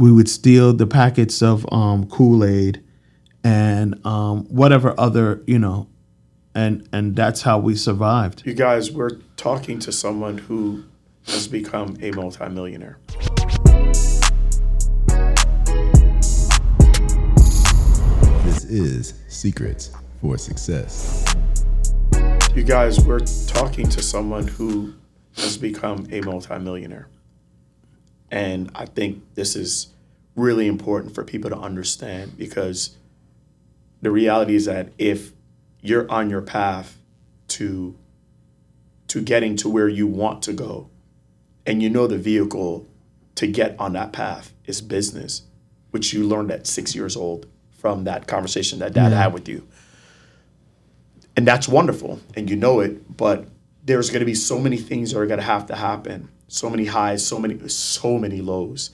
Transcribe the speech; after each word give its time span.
we 0.00 0.10
would 0.10 0.30
steal 0.30 0.72
the 0.72 0.86
packets 0.86 1.42
of 1.42 1.70
um, 1.70 2.08
Kool 2.08 2.42
Aid 2.42 2.82
and 3.44 4.04
um, 4.06 4.46
whatever 4.46 4.98
other 4.98 5.42
you 5.46 5.58
know, 5.58 5.88
and 6.54 6.88
and 6.90 7.14
that's 7.14 7.42
how 7.42 7.58
we 7.58 7.76
survived. 7.76 8.42
You 8.46 8.54
guys, 8.54 8.90
we're 8.90 9.18
talking 9.36 9.78
to 9.80 9.92
someone 9.92 10.38
who 10.38 10.84
has 11.26 11.46
become 11.46 11.98
a 12.00 12.12
multimillionaire. 12.12 12.98
This 18.44 18.64
is 18.64 19.14
Secrets 19.28 19.92
for 20.22 20.38
Success. 20.38 21.26
You 22.54 22.64
guys, 22.64 23.04
we're 23.04 23.20
talking 23.46 23.86
to 23.90 24.02
someone 24.02 24.48
who 24.48 24.94
has 25.36 25.58
become 25.58 26.06
a 26.10 26.22
multimillionaire. 26.22 27.08
And 28.30 28.70
I 28.74 28.86
think 28.86 29.22
this 29.34 29.56
is 29.56 29.88
really 30.36 30.66
important 30.66 31.14
for 31.14 31.24
people 31.24 31.50
to 31.50 31.56
understand 31.56 32.36
because 32.38 32.96
the 34.00 34.10
reality 34.10 34.54
is 34.54 34.64
that 34.66 34.92
if 34.98 35.32
you're 35.82 36.10
on 36.10 36.30
your 36.30 36.42
path 36.42 36.98
to 37.48 37.96
to 39.08 39.20
getting 39.20 39.56
to 39.56 39.68
where 39.68 39.88
you 39.88 40.06
want 40.06 40.42
to 40.42 40.52
go 40.52 40.88
and 41.66 41.82
you 41.82 41.90
know 41.90 42.06
the 42.06 42.16
vehicle 42.16 42.86
to 43.34 43.46
get 43.46 43.74
on 43.78 43.92
that 43.94 44.12
path 44.12 44.52
is 44.66 44.80
business 44.80 45.42
which 45.90 46.12
you 46.12 46.24
learned 46.24 46.52
at 46.52 46.66
6 46.66 46.94
years 46.94 47.16
old 47.16 47.46
from 47.72 48.04
that 48.04 48.28
conversation 48.28 48.78
that 48.78 48.92
dad 48.92 49.12
had 49.12 49.32
with 49.32 49.48
you. 49.48 49.66
And 51.36 51.46
that's 51.46 51.68
wonderful 51.68 52.20
and 52.36 52.48
you 52.48 52.56
know 52.56 52.80
it 52.80 53.16
but 53.16 53.46
there's 53.84 54.10
going 54.10 54.20
to 54.20 54.26
be 54.26 54.34
so 54.34 54.58
many 54.58 54.76
things 54.76 55.12
that 55.12 55.18
are 55.18 55.26
going 55.26 55.40
to 55.40 55.46
have 55.46 55.66
to 55.66 55.74
happen 55.74 56.28
so 56.50 56.68
many 56.68 56.86
highs 56.86 57.26
so 57.26 57.38
many 57.38 57.68
so 57.68 58.18
many 58.18 58.40
lows. 58.40 58.90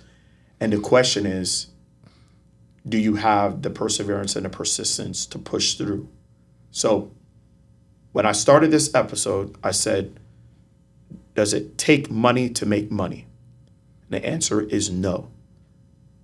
And 0.60 0.72
the 0.72 0.80
question 0.80 1.26
is 1.26 1.68
do 2.88 2.98
you 2.98 3.16
have 3.16 3.62
the 3.62 3.70
perseverance 3.70 4.36
and 4.36 4.44
the 4.44 4.50
persistence 4.50 5.26
to 5.26 5.38
push 5.38 5.74
through? 5.74 6.08
So 6.70 7.10
when 8.12 8.26
i 8.26 8.32
started 8.32 8.70
this 8.70 8.94
episode 8.94 9.56
i 9.62 9.70
said 9.70 10.18
does 11.36 11.52
it 11.52 11.76
take 11.78 12.10
money 12.10 12.48
to 12.48 12.66
make 12.66 12.90
money? 12.90 13.26
And 14.10 14.22
the 14.22 14.26
answer 14.26 14.62
is 14.62 14.90
no. 14.90 15.30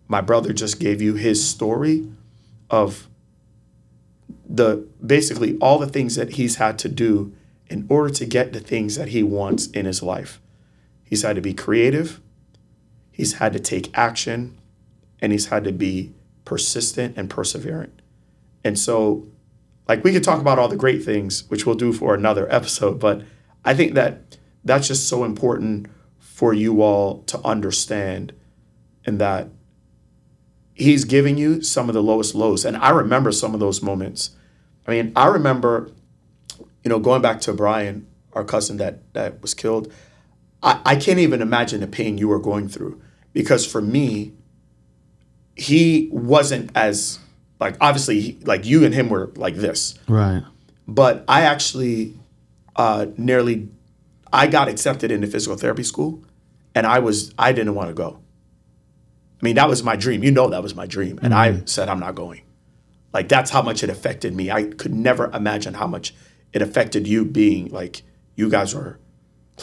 My 0.08 0.20
brother 0.20 0.52
just 0.52 0.80
gave 0.80 1.00
you 1.00 1.14
his 1.14 1.46
story 1.46 2.08
of 2.70 3.08
the 4.48 4.88
basically 5.04 5.56
all 5.58 5.78
the 5.78 5.86
things 5.86 6.16
that 6.16 6.30
he's 6.30 6.56
had 6.56 6.78
to 6.80 6.88
do 6.88 7.32
in 7.68 7.86
order 7.88 8.12
to 8.12 8.26
get 8.26 8.52
the 8.52 8.60
things 8.60 8.96
that 8.96 9.08
he 9.08 9.22
wants 9.22 9.66
in 9.68 9.84
his 9.86 10.02
life. 10.02 10.40
He's 11.12 11.20
had 11.20 11.36
to 11.36 11.42
be 11.42 11.52
creative, 11.52 12.22
he's 13.10 13.34
had 13.34 13.52
to 13.52 13.60
take 13.60 13.90
action, 13.92 14.56
and 15.20 15.30
he's 15.30 15.48
had 15.48 15.62
to 15.64 15.70
be 15.70 16.14
persistent 16.46 17.18
and 17.18 17.28
perseverant. 17.28 17.90
And 18.64 18.78
so, 18.78 19.26
like, 19.86 20.04
we 20.04 20.12
could 20.14 20.24
talk 20.24 20.40
about 20.40 20.58
all 20.58 20.68
the 20.68 20.76
great 20.78 21.04
things, 21.04 21.44
which 21.50 21.66
we'll 21.66 21.74
do 21.74 21.92
for 21.92 22.14
another 22.14 22.50
episode, 22.50 22.98
but 22.98 23.20
I 23.62 23.74
think 23.74 23.92
that 23.92 24.38
that's 24.64 24.88
just 24.88 25.06
so 25.06 25.24
important 25.24 25.88
for 26.18 26.54
you 26.54 26.80
all 26.80 27.24
to 27.24 27.38
understand 27.44 28.32
and 29.04 29.20
that 29.20 29.48
he's 30.72 31.04
giving 31.04 31.36
you 31.36 31.60
some 31.60 31.90
of 31.90 31.94
the 31.94 32.02
lowest 32.02 32.34
lows. 32.34 32.64
And 32.64 32.74
I 32.78 32.88
remember 32.88 33.32
some 33.32 33.52
of 33.52 33.60
those 33.60 33.82
moments. 33.82 34.30
I 34.86 34.92
mean, 34.92 35.12
I 35.14 35.26
remember, 35.26 35.90
you 36.82 36.88
know, 36.88 36.98
going 36.98 37.20
back 37.20 37.42
to 37.42 37.52
Brian, 37.52 38.06
our 38.32 38.44
cousin 38.44 38.78
that 38.78 39.12
that 39.12 39.42
was 39.42 39.52
killed. 39.52 39.92
I, 40.62 40.80
I 40.84 40.96
can't 40.96 41.18
even 41.18 41.42
imagine 41.42 41.80
the 41.80 41.86
pain 41.86 42.18
you 42.18 42.28
were 42.28 42.38
going 42.38 42.68
through 42.68 43.00
because 43.32 43.66
for 43.66 43.80
me, 43.82 44.32
he 45.56 46.08
wasn't 46.12 46.70
as 46.74 47.18
like 47.60 47.76
obviously 47.80 48.20
he- 48.20 48.38
like 48.44 48.64
you 48.66 48.84
and 48.84 48.94
him 48.94 49.08
were 49.08 49.30
like 49.36 49.54
this, 49.56 49.94
Right. 50.08 50.42
but 50.88 51.24
I 51.28 51.42
actually 51.42 52.14
uh, 52.76 53.06
nearly 53.16 53.68
I 54.32 54.46
got 54.46 54.68
accepted 54.68 55.10
into 55.10 55.26
physical 55.26 55.56
therapy 55.56 55.82
school, 55.82 56.24
and 56.74 56.86
I 56.86 56.98
was 57.00 57.34
I 57.38 57.52
didn't 57.52 57.74
want 57.74 57.88
to 57.88 57.94
go. 57.94 58.18
I 59.40 59.44
mean, 59.44 59.56
that 59.56 59.68
was 59.68 59.82
my 59.82 59.96
dream. 59.96 60.22
You 60.24 60.30
know, 60.30 60.48
that 60.50 60.62
was 60.62 60.74
my 60.74 60.86
dream, 60.86 61.18
and 61.22 61.34
I 61.34 61.62
said 61.66 61.88
I'm 61.88 62.00
not 62.00 62.14
going. 62.14 62.42
Like 63.12 63.28
that's 63.28 63.50
how 63.50 63.60
much 63.62 63.82
it 63.82 63.90
affected 63.90 64.34
me. 64.34 64.50
I 64.50 64.64
could 64.64 64.94
never 64.94 65.30
imagine 65.32 65.74
how 65.74 65.86
much 65.86 66.14
it 66.52 66.62
affected 66.62 67.06
you 67.06 67.24
being 67.26 67.68
like 67.68 68.02
you 68.36 68.48
guys 68.48 68.74
were 68.74 68.98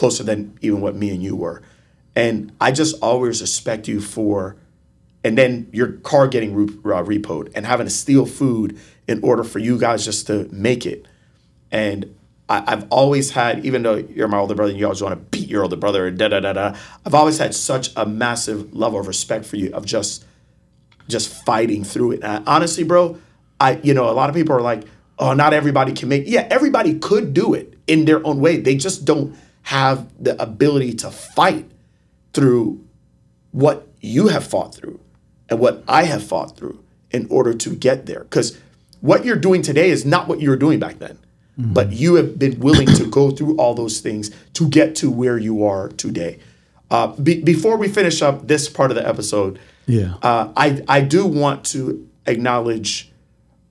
closer 0.00 0.24
than 0.24 0.58
even 0.62 0.80
what 0.80 0.96
me 0.96 1.10
and 1.10 1.22
you 1.22 1.36
were. 1.36 1.60
And 2.16 2.52
I 2.58 2.72
just 2.72 2.96
always 3.02 3.42
respect 3.42 3.86
you 3.86 4.00
for, 4.00 4.56
and 5.22 5.36
then 5.36 5.68
your 5.72 5.92
car 5.92 6.26
getting 6.26 6.54
re- 6.54 6.64
uh, 6.64 7.04
repoed 7.04 7.52
and 7.54 7.66
having 7.66 7.86
to 7.86 7.90
steal 7.90 8.24
food 8.24 8.78
in 9.06 9.22
order 9.22 9.44
for 9.44 9.58
you 9.58 9.78
guys 9.78 10.02
just 10.02 10.26
to 10.28 10.48
make 10.50 10.86
it. 10.86 11.06
And 11.70 12.16
I, 12.48 12.64
I've 12.66 12.86
always 12.88 13.32
had, 13.32 13.66
even 13.66 13.82
though 13.82 13.96
you're 13.96 14.26
my 14.26 14.38
older 14.38 14.54
brother 14.54 14.70
and 14.70 14.80
you 14.80 14.86
always 14.86 15.02
want 15.02 15.12
to 15.12 15.38
beat 15.38 15.50
your 15.50 15.64
older 15.64 15.76
brother 15.76 16.10
da 16.10 16.28
da 16.28 16.40
da 16.40 16.54
da, 16.54 16.76
I've 17.04 17.14
always 17.14 17.36
had 17.36 17.54
such 17.54 17.90
a 17.94 18.06
massive 18.06 18.74
level 18.74 18.98
of 19.00 19.06
respect 19.06 19.44
for 19.44 19.56
you 19.56 19.70
of 19.74 19.84
just 19.84 20.24
just 21.08 21.28
fighting 21.44 21.84
through 21.84 22.12
it. 22.12 22.20
And 22.22 22.48
honestly, 22.48 22.84
bro, 22.84 23.18
I 23.60 23.80
you 23.82 23.92
know 23.92 24.08
a 24.08 24.16
lot 24.16 24.30
of 24.30 24.34
people 24.34 24.56
are 24.56 24.62
like, 24.62 24.84
oh, 25.18 25.34
not 25.34 25.52
everybody 25.52 25.92
can 25.92 26.08
make. 26.08 26.24
Yeah, 26.26 26.48
everybody 26.50 26.98
could 26.98 27.34
do 27.34 27.52
it 27.52 27.76
in 27.86 28.06
their 28.06 28.26
own 28.26 28.40
way. 28.40 28.56
They 28.56 28.76
just 28.76 29.04
don't 29.04 29.36
have 29.62 30.08
the 30.22 30.40
ability 30.40 30.94
to 30.94 31.10
fight 31.10 31.70
through 32.32 32.84
what 33.52 33.88
you 34.00 34.28
have 34.28 34.44
fought 34.44 34.74
through 34.74 35.00
and 35.48 35.58
what 35.58 35.82
I 35.88 36.04
have 36.04 36.22
fought 36.22 36.56
through 36.56 36.82
in 37.10 37.26
order 37.30 37.52
to 37.54 37.74
get 37.74 38.06
there. 38.06 38.20
Because 38.20 38.58
what 39.00 39.24
you're 39.24 39.36
doing 39.36 39.62
today 39.62 39.90
is 39.90 40.04
not 40.04 40.28
what 40.28 40.40
you 40.40 40.50
were 40.50 40.56
doing 40.56 40.78
back 40.78 40.98
then. 40.98 41.18
But 41.62 41.92
you 41.92 42.14
have 42.14 42.38
been 42.38 42.58
willing 42.58 42.86
to 42.86 43.04
go 43.04 43.30
through 43.30 43.56
all 43.58 43.74
those 43.74 44.00
things 44.00 44.30
to 44.54 44.66
get 44.66 44.94
to 44.96 45.10
where 45.10 45.36
you 45.36 45.62
are 45.66 45.88
today. 45.90 46.38
Uh, 46.90 47.08
be, 47.08 47.42
before 47.42 47.76
we 47.76 47.86
finish 47.86 48.22
up 48.22 48.46
this 48.48 48.66
part 48.66 48.90
of 48.90 48.94
the 48.94 49.06
episode, 49.06 49.58
Yeah. 49.86 50.14
uh, 50.22 50.52
I 50.56 50.82
I 50.88 51.02
do 51.02 51.26
want 51.26 51.64
to 51.66 52.08
acknowledge 52.24 53.12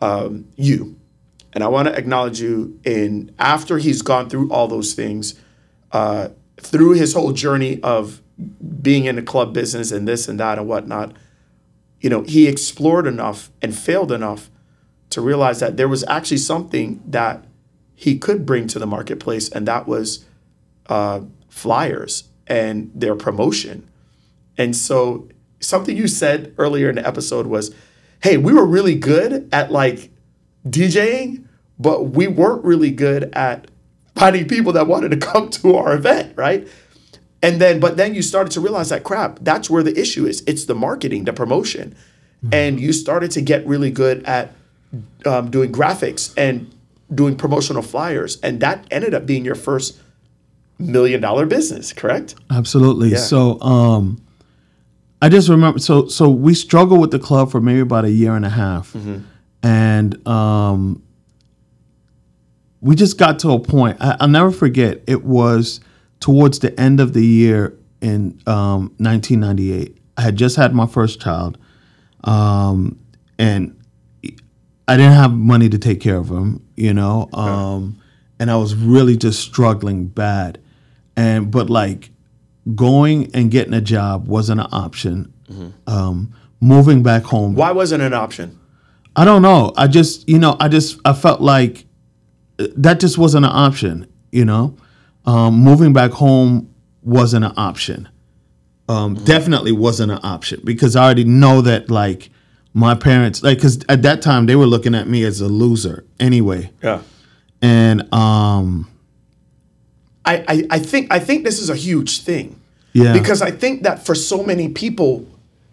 um, 0.01 0.45
you, 0.55 0.97
and 1.51 1.63
I 1.63 1.67
want 1.67 1.87
to 1.87 1.97
acknowledge 1.97 2.39
you 2.39 2.79
in 2.83 3.31
after 3.39 3.79
he's 3.79 4.03
gone 4.03 4.29
through 4.29 4.51
all 4.51 4.67
those 4.67 4.93
things, 4.93 5.33
uh, 5.91 6.29
through 6.57 6.91
his 6.91 7.13
whole 7.13 7.31
journey 7.31 7.81
of 7.81 8.21
being 8.81 9.05
in 9.05 9.15
the 9.15 9.21
club 9.21 9.53
business 9.53 9.91
and 9.91 10.07
this 10.07 10.27
and 10.27 10.39
that 10.39 10.57
and 10.57 10.67
whatnot. 10.67 11.13
You 11.99 12.09
know, 12.09 12.21
he 12.23 12.47
explored 12.47 13.07
enough 13.07 13.51
and 13.61 13.75
failed 13.75 14.11
enough 14.11 14.49
to 15.09 15.21
realize 15.21 15.59
that 15.59 15.77
there 15.77 15.87
was 15.87 16.03
actually 16.07 16.37
something 16.37 17.01
that 17.05 17.43
he 17.95 18.17
could 18.17 18.45
bring 18.45 18.67
to 18.67 18.79
the 18.79 18.87
marketplace, 18.87 19.49
and 19.49 19.67
that 19.67 19.87
was 19.87 20.25
uh, 20.87 21.21
flyers 21.49 22.29
and 22.47 22.91
their 22.95 23.15
promotion. 23.15 23.89
And 24.57 24.75
so 24.75 25.27
something 25.59 25.97
you 25.97 26.07
said 26.07 26.53
earlier 26.57 26.89
in 26.89 26.95
the 26.95 27.05
episode 27.05 27.47
was, 27.47 27.75
"Hey, 28.23 28.37
we 28.37 28.53
were 28.53 28.65
really 28.65 28.95
good 28.95 29.49
at 29.51 29.71
like 29.71 30.11
DJing, 30.65 31.45
but 31.77 32.11
we 32.11 32.27
weren't 32.27 32.63
really 32.63 32.91
good 32.91 33.23
at 33.33 33.69
finding 34.19 34.47
people 34.47 34.73
that 34.73 34.87
wanted 34.87 35.11
to 35.11 35.17
come 35.17 35.49
to 35.49 35.75
our 35.75 35.93
event, 35.95 36.33
right?" 36.35 36.67
And 37.41 37.61
then 37.61 37.79
but 37.79 37.97
then 37.97 38.13
you 38.13 38.21
started 38.21 38.51
to 38.51 38.59
realize 38.59 38.89
that 38.89 39.03
crap, 39.03 39.39
that's 39.41 39.69
where 39.69 39.83
the 39.83 39.97
issue 39.99 40.25
is. 40.25 40.43
It's 40.45 40.65
the 40.65 40.75
marketing, 40.75 41.23
the 41.25 41.33
promotion. 41.33 41.95
And 42.53 42.79
you 42.79 42.93
started 42.93 43.31
to 43.31 43.41
get 43.41 43.67
really 43.67 43.91
good 43.91 44.23
at 44.23 44.53
um, 45.25 45.51
doing 45.51 45.73
graphics 45.73 46.33
and 46.37 46.73
doing 47.13 47.35
promotional 47.35 47.81
flyers, 47.81 48.39
and 48.41 48.61
that 48.61 48.85
ended 48.91 49.13
up 49.13 49.25
being 49.25 49.43
your 49.43 49.55
first 49.55 49.99
million 50.79 51.19
dollar 51.21 51.45
business, 51.45 51.91
correct? 51.93 52.35
Absolutely. 52.49 53.09
Yeah. 53.09 53.17
So 53.17 53.59
um 53.61 54.21
I 55.21 55.29
just 55.29 55.49
remember 55.49 55.79
so 55.79 56.07
so 56.07 56.29
we 56.29 56.53
struggled 56.53 57.01
with 57.01 57.11
the 57.11 57.19
club 57.19 57.51
for 57.51 57.59
maybe 57.59 57.81
about 57.81 58.05
a 58.05 58.11
year 58.11 58.35
and 58.35 58.45
a 58.45 58.49
half. 58.49 58.95
And 59.61 60.27
um 60.27 61.03
we 62.81 62.95
just 62.95 63.17
got 63.17 63.39
to 63.39 63.51
a 63.51 63.59
point. 63.59 63.97
I, 63.99 64.17
I'll 64.19 64.27
never 64.27 64.51
forget. 64.51 65.01
It 65.07 65.23
was 65.23 65.79
towards 66.19 66.59
the 66.59 66.77
end 66.79 66.99
of 66.99 67.13
the 67.13 67.25
year 67.25 67.77
in 68.01 68.41
um, 68.47 68.93
1998. 68.97 69.97
I 70.17 70.21
had 70.21 70.35
just 70.35 70.55
had 70.55 70.73
my 70.73 70.85
first 70.85 71.21
child, 71.21 71.57
um, 72.23 72.99
and 73.37 73.79
I 74.87 74.97
didn't 74.97 75.13
have 75.13 75.31
money 75.31 75.69
to 75.69 75.77
take 75.77 76.01
care 76.01 76.17
of 76.17 76.29
him. 76.29 76.65
You 76.75 76.93
know, 76.93 77.29
um, 77.33 78.01
and 78.39 78.51
I 78.51 78.55
was 78.57 78.75
really 78.75 79.15
just 79.17 79.39
struggling 79.41 80.07
bad. 80.07 80.59
And 81.15 81.51
but 81.51 81.69
like 81.69 82.11
going 82.75 83.33
and 83.33 83.51
getting 83.51 83.73
a 83.73 83.81
job 83.81 84.27
wasn't 84.27 84.61
an 84.61 84.67
option. 84.71 85.33
Um, 85.87 86.33
moving 86.61 87.01
back 87.01 87.23
home, 87.23 87.55
Why 87.55 87.71
wasn't 87.71 88.03
it 88.03 88.07
an 88.07 88.13
option? 88.13 88.59
I 89.15 89.25
don't 89.25 89.41
know. 89.41 89.73
I 89.75 89.87
just, 89.87 90.29
you 90.29 90.37
know, 90.37 90.55
I 90.59 90.67
just, 90.67 90.99
I 91.03 91.13
felt 91.13 91.41
like 91.41 91.85
that 92.77 92.99
just 92.99 93.17
wasn't 93.17 93.45
an 93.45 93.51
option, 93.51 94.07
you 94.31 94.45
know? 94.45 94.75
Um, 95.25 95.55
moving 95.55 95.93
back 95.93 96.11
home 96.11 96.73
wasn't 97.03 97.45
an 97.45 97.53
option. 97.57 98.07
um, 98.87 99.13
definitely 99.23 99.71
wasn't 99.71 100.11
an 100.11 100.19
option 100.23 100.59
because 100.63 100.95
I 100.95 101.03
already 101.05 101.23
know 101.23 101.61
that 101.61 101.89
like 101.91 102.29
my 102.73 102.95
parents 102.95 103.43
like 103.43 103.57
because 103.57 103.79
at 103.87 104.01
that 104.01 104.21
time 104.21 104.45
they 104.47 104.55
were 104.55 104.65
looking 104.65 104.95
at 104.95 105.07
me 105.07 105.23
as 105.23 105.41
a 105.41 105.47
loser 105.47 106.05
anyway, 106.19 106.71
Yeah. 106.83 107.01
and 107.61 108.11
um, 108.13 108.89
I, 110.25 110.43
I, 110.47 110.67
I 110.71 110.79
think 110.79 111.13
I 111.13 111.19
think 111.19 111.43
this 111.43 111.59
is 111.61 111.69
a 111.69 111.75
huge 111.75 112.21
thing. 112.21 112.59
Yeah. 112.93 113.13
Because 113.13 113.41
I 113.43 113.51
think 113.51 113.83
that 113.83 114.03
for 114.05 114.15
so 114.15 114.43
many 114.43 114.69
people, 114.69 115.25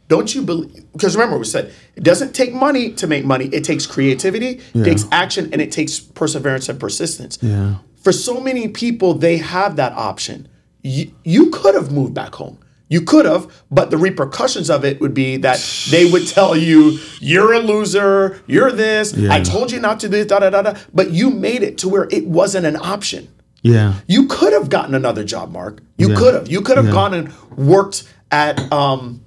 don't 0.08 0.34
you 0.34 0.42
believe? 0.42 0.84
Because 0.92 1.16
remember, 1.16 1.38
we 1.38 1.44
said 1.44 1.72
it 1.96 2.04
doesn't 2.04 2.32
take 2.34 2.54
money 2.54 2.92
to 2.92 3.06
make 3.06 3.24
money. 3.24 3.46
It 3.46 3.64
takes 3.64 3.86
creativity, 3.86 4.60
it 4.74 4.84
takes 4.84 5.04
action, 5.10 5.50
and 5.52 5.60
it 5.60 5.72
takes 5.72 5.98
perseverance 5.98 6.68
and 6.68 6.78
persistence. 6.78 7.38
Yeah. 7.42 7.76
For 8.02 8.12
so 8.12 8.40
many 8.40 8.68
people, 8.68 9.14
they 9.14 9.38
have 9.38 9.76
that 9.76 9.92
option. 9.92 10.46
You, 10.82 11.10
you 11.24 11.50
could 11.50 11.74
have 11.74 11.90
moved 11.90 12.14
back 12.14 12.34
home. 12.36 12.58
You 12.88 13.00
could 13.00 13.24
have, 13.26 13.50
but 13.68 13.90
the 13.90 13.96
repercussions 13.98 14.70
of 14.70 14.84
it 14.84 15.00
would 15.00 15.12
be 15.12 15.38
that 15.38 15.58
they 15.90 16.08
would 16.08 16.28
tell 16.38 16.56
you, 16.56 17.00
"You're 17.20 17.52
a 17.54 17.58
loser. 17.58 18.40
You're 18.46 18.70
this. 18.70 19.12
I 19.28 19.42
told 19.42 19.72
you 19.72 19.80
not 19.80 19.98
to 20.00 20.06
do 20.08 20.12
this." 20.18 20.26
Da 20.26 20.38
da 20.38 20.50
da 20.50 20.62
da. 20.62 20.74
But 20.94 21.10
you 21.10 21.30
made 21.30 21.64
it 21.64 21.78
to 21.78 21.88
where 21.88 22.06
it 22.12 22.28
wasn't 22.28 22.64
an 22.64 22.76
option. 22.76 23.26
yeah, 23.62 23.94
You 24.06 24.28
could 24.28 24.52
have 24.52 24.68
gotten 24.70 24.94
another 24.94 25.24
job, 25.24 25.50
Mark. 25.50 25.82
You 25.98 26.10
Yeah. 26.10 26.14
could 26.16 26.34
have. 26.34 26.48
You 26.48 26.60
could 26.60 26.76
have 26.76 26.86
Yeah. 26.86 26.92
gone 26.92 27.12
and 27.14 27.32
worked 27.56 28.04
at 28.30 28.72
um, 28.72 29.20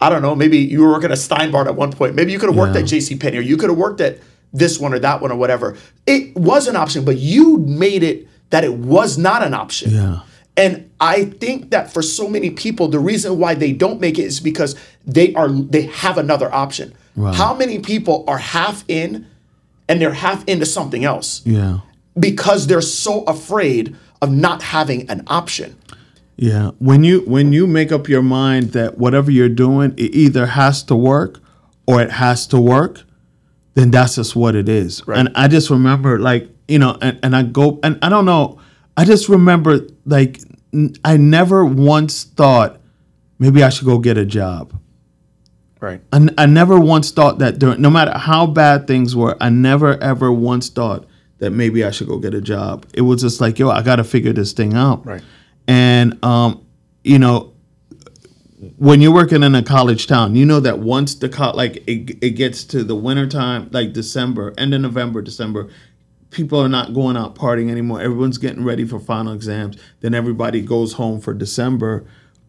I 0.00 0.08
don't 0.10 0.22
know, 0.22 0.34
maybe 0.34 0.58
you 0.58 0.82
were 0.82 0.90
working 0.90 1.10
at 1.10 1.18
Stein 1.18 1.50
Mart 1.50 1.66
at 1.66 1.74
one 1.76 1.90
point. 1.90 2.14
Maybe 2.14 2.32
you 2.32 2.38
could 2.38 2.48
have 2.50 2.56
worked 2.58 2.74
Yeah. 2.74 2.82
at 2.82 2.86
JC 2.88 3.16
Penney 3.18 3.38
or 3.38 3.42
you 3.42 3.56
could 3.56 3.70
have 3.70 3.78
worked 3.78 4.00
at 4.00 4.18
this 4.52 4.78
one 4.78 4.92
or 4.94 4.98
that 4.98 5.20
one 5.20 5.32
or 5.32 5.36
whatever. 5.36 5.76
It 6.06 6.34
was 6.36 6.68
an 6.68 6.76
option, 6.76 7.04
but 7.04 7.16
you 7.18 7.58
made 7.58 8.02
it 8.02 8.28
that 8.50 8.62
it 8.64 8.74
was 8.74 9.16
not 9.18 9.42
an 9.42 9.54
option. 9.54 9.90
Yeah. 9.92 10.20
And 10.56 10.88
I 11.00 11.24
think 11.24 11.70
that 11.70 11.92
for 11.92 12.00
so 12.02 12.28
many 12.28 12.50
people, 12.50 12.88
the 12.88 12.98
reason 12.98 13.38
why 13.38 13.54
they 13.54 13.72
don't 13.72 14.00
make 14.00 14.18
it 14.18 14.24
is 14.24 14.40
because 14.40 14.74
they 15.06 15.34
are 15.34 15.48
they 15.48 15.82
have 15.82 16.16
another 16.18 16.52
option. 16.54 16.92
How 17.34 17.54
many 17.54 17.78
people 17.78 18.24
are 18.28 18.38
half 18.38 18.84
in 18.88 19.26
and 19.88 20.00
they're 20.00 20.12
half 20.12 20.44
into 20.46 20.66
something 20.66 21.04
else? 21.04 21.40
yeah, 21.44 21.78
because 22.18 22.66
they're 22.66 22.80
so 22.82 23.22
afraid 23.24 23.96
of 24.22 24.30
not 24.30 24.62
having 24.62 25.08
an 25.10 25.22
option. 25.26 25.76
Yeah. 26.36 26.70
When 26.78 27.02
you 27.04 27.20
when 27.20 27.52
you 27.52 27.66
make 27.66 27.92
up 27.92 28.08
your 28.08 28.22
mind 28.22 28.72
that 28.72 28.98
whatever 28.98 29.30
you're 29.30 29.48
doing, 29.48 29.92
it 29.96 30.14
either 30.14 30.46
has 30.46 30.82
to 30.84 30.94
work 30.96 31.40
or 31.86 32.00
it 32.02 32.10
has 32.10 32.46
to 32.48 32.60
work, 32.60 33.02
then 33.74 33.90
that's 33.90 34.16
just 34.16 34.36
what 34.36 34.54
it 34.54 34.68
is. 34.68 35.02
And 35.06 35.30
I 35.34 35.48
just 35.48 35.70
remember 35.70 36.18
like 36.18 36.48
you 36.68 36.78
know, 36.78 36.98
and, 37.00 37.18
and 37.22 37.36
I 37.36 37.42
go 37.42 37.78
and 37.82 37.98
I 38.02 38.08
don't 38.08 38.24
know. 38.24 38.58
I 38.96 39.04
just 39.04 39.28
remember 39.28 39.80
like 40.04 40.40
n- 40.72 40.94
I 41.04 41.16
never 41.16 41.64
once 41.64 42.24
thought 42.24 42.80
maybe 43.38 43.62
I 43.62 43.68
should 43.68 43.86
go 43.86 43.98
get 43.98 44.18
a 44.18 44.24
job. 44.26 44.78
Right. 45.80 46.00
I, 46.12 46.16
n- 46.16 46.34
I 46.38 46.46
never 46.46 46.80
once 46.80 47.10
thought 47.10 47.38
that 47.38 47.58
during, 47.58 47.80
no 47.80 47.90
matter 47.90 48.16
how 48.16 48.46
bad 48.46 48.86
things 48.86 49.14
were, 49.14 49.36
I 49.40 49.50
never 49.50 50.02
ever 50.02 50.32
once 50.32 50.70
thought 50.70 51.06
that 51.38 51.50
maybe 51.50 51.84
I 51.84 51.90
should 51.90 52.08
go 52.08 52.18
get 52.18 52.34
a 52.34 52.40
job. 52.40 52.86
It 52.94 53.02
was 53.02 53.20
just 53.20 53.40
like, 53.40 53.58
yo, 53.58 53.68
I 53.68 53.82
got 53.82 53.96
to 53.96 54.04
figure 54.04 54.32
this 54.32 54.52
thing 54.52 54.74
out. 54.74 55.04
Right. 55.04 55.22
And, 55.68 56.22
um, 56.24 56.64
you 57.04 57.18
know, 57.18 57.54
when 58.76 59.00
you're 59.00 59.12
working 59.12 59.42
in 59.42 59.54
a 59.54 59.62
college 59.62 60.06
town, 60.06 60.34
you 60.34 60.46
know 60.46 60.60
that 60.60 60.78
once 60.78 61.14
the 61.14 61.28
co- 61.28 61.52
like 61.52 61.76
it, 61.86 62.16
it 62.22 62.30
gets 62.30 62.64
to 62.64 62.82
the 62.82 62.94
winter 62.94 63.26
time, 63.26 63.68
like 63.72 63.92
December, 63.92 64.54
end 64.56 64.74
of 64.74 64.80
November, 64.80 65.20
December, 65.22 65.68
people 66.30 66.60
are 66.60 66.68
not 66.68 66.94
going 66.94 67.16
out 67.16 67.34
partying 67.34 67.70
anymore. 67.70 68.00
Everyone's 68.00 68.38
getting 68.38 68.64
ready 68.64 68.84
for 68.84 68.98
final 68.98 69.32
exams. 69.32 69.76
Then 70.00 70.14
everybody 70.14 70.62
goes 70.62 70.94
home 70.94 71.20
for 71.20 71.34
December 71.34 72.06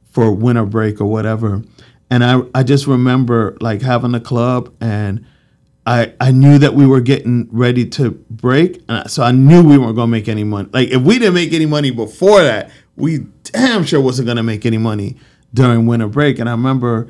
for 0.09 0.31
winter 0.31 0.65
break 0.65 0.99
or 0.99 1.05
whatever. 1.05 1.63
And 2.09 2.23
I, 2.23 2.41
I 2.55 2.63
just 2.63 2.87
remember 2.87 3.57
like 3.59 3.81
having 3.81 4.15
a 4.15 4.19
club 4.19 4.73
and 4.79 5.25
I, 5.85 6.13
I 6.19 6.31
knew 6.31 6.57
that 6.57 6.73
we 6.73 6.85
were 6.85 6.99
getting 6.99 7.47
ready 7.51 7.85
to 7.91 8.11
break. 8.29 8.83
And 8.89 9.09
so 9.09 9.23
I 9.23 9.31
knew 9.31 9.63
we 9.63 9.77
weren't 9.77 9.95
going 9.95 10.07
to 10.07 10.11
make 10.11 10.27
any 10.27 10.43
money. 10.43 10.69
Like 10.71 10.89
if 10.89 11.01
we 11.01 11.19
didn't 11.19 11.33
make 11.33 11.53
any 11.53 11.65
money 11.65 11.91
before 11.91 12.41
that, 12.43 12.71
we 12.97 13.19
damn 13.43 13.85
sure 13.85 14.01
wasn't 14.01 14.25
going 14.25 14.37
to 14.37 14.43
make 14.43 14.65
any 14.65 14.77
money 14.77 15.15
during 15.53 15.85
winter 15.85 16.07
break. 16.07 16.39
And 16.39 16.49
I 16.49 16.51
remember 16.51 17.09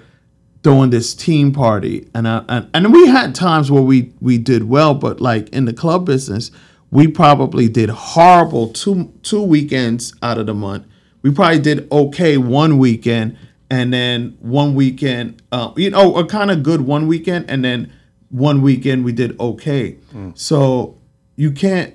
throwing 0.64 0.90
this 0.90 1.16
team 1.16 1.52
party 1.54 2.08
and 2.14 2.28
I, 2.28 2.44
and, 2.50 2.70
and 2.74 2.94
we 2.94 3.08
had 3.08 3.34
times 3.34 3.72
where 3.72 3.82
we 3.82 4.12
we 4.20 4.38
did 4.38 4.64
well 4.68 4.94
but 4.94 5.22
like 5.22 5.48
in 5.50 5.66
the 5.66 5.72
club 5.72 6.06
business 6.06 6.52
we 6.92 7.08
probably 7.08 7.70
did 7.70 7.90
horrible 7.90 8.68
two 8.70 9.14
two 9.24 9.42
weekends 9.42 10.14
out 10.22 10.38
of 10.38 10.46
the 10.46 10.54
month. 10.54 10.86
We 11.22 11.32
probably 11.32 11.60
did 11.60 11.90
okay 11.92 12.38
one 12.38 12.78
weekend 12.78 13.38
and 13.70 13.94
then 13.94 14.38
one 14.40 14.74
weekend 14.76 15.42
uh, 15.52 15.72
you 15.76 15.90
know 15.90 16.16
a 16.18 16.26
kind 16.26 16.52
of 16.52 16.64
good 16.64 16.82
one 16.82 17.08
weekend 17.08 17.50
and 17.50 17.64
then 17.64 17.94
one 18.30 18.62
weekend 18.62 19.06
we 19.06 19.12
did 19.14 19.40
okay. 19.40 19.98
So 20.36 20.98
you 21.36 21.52
can't 21.52 21.94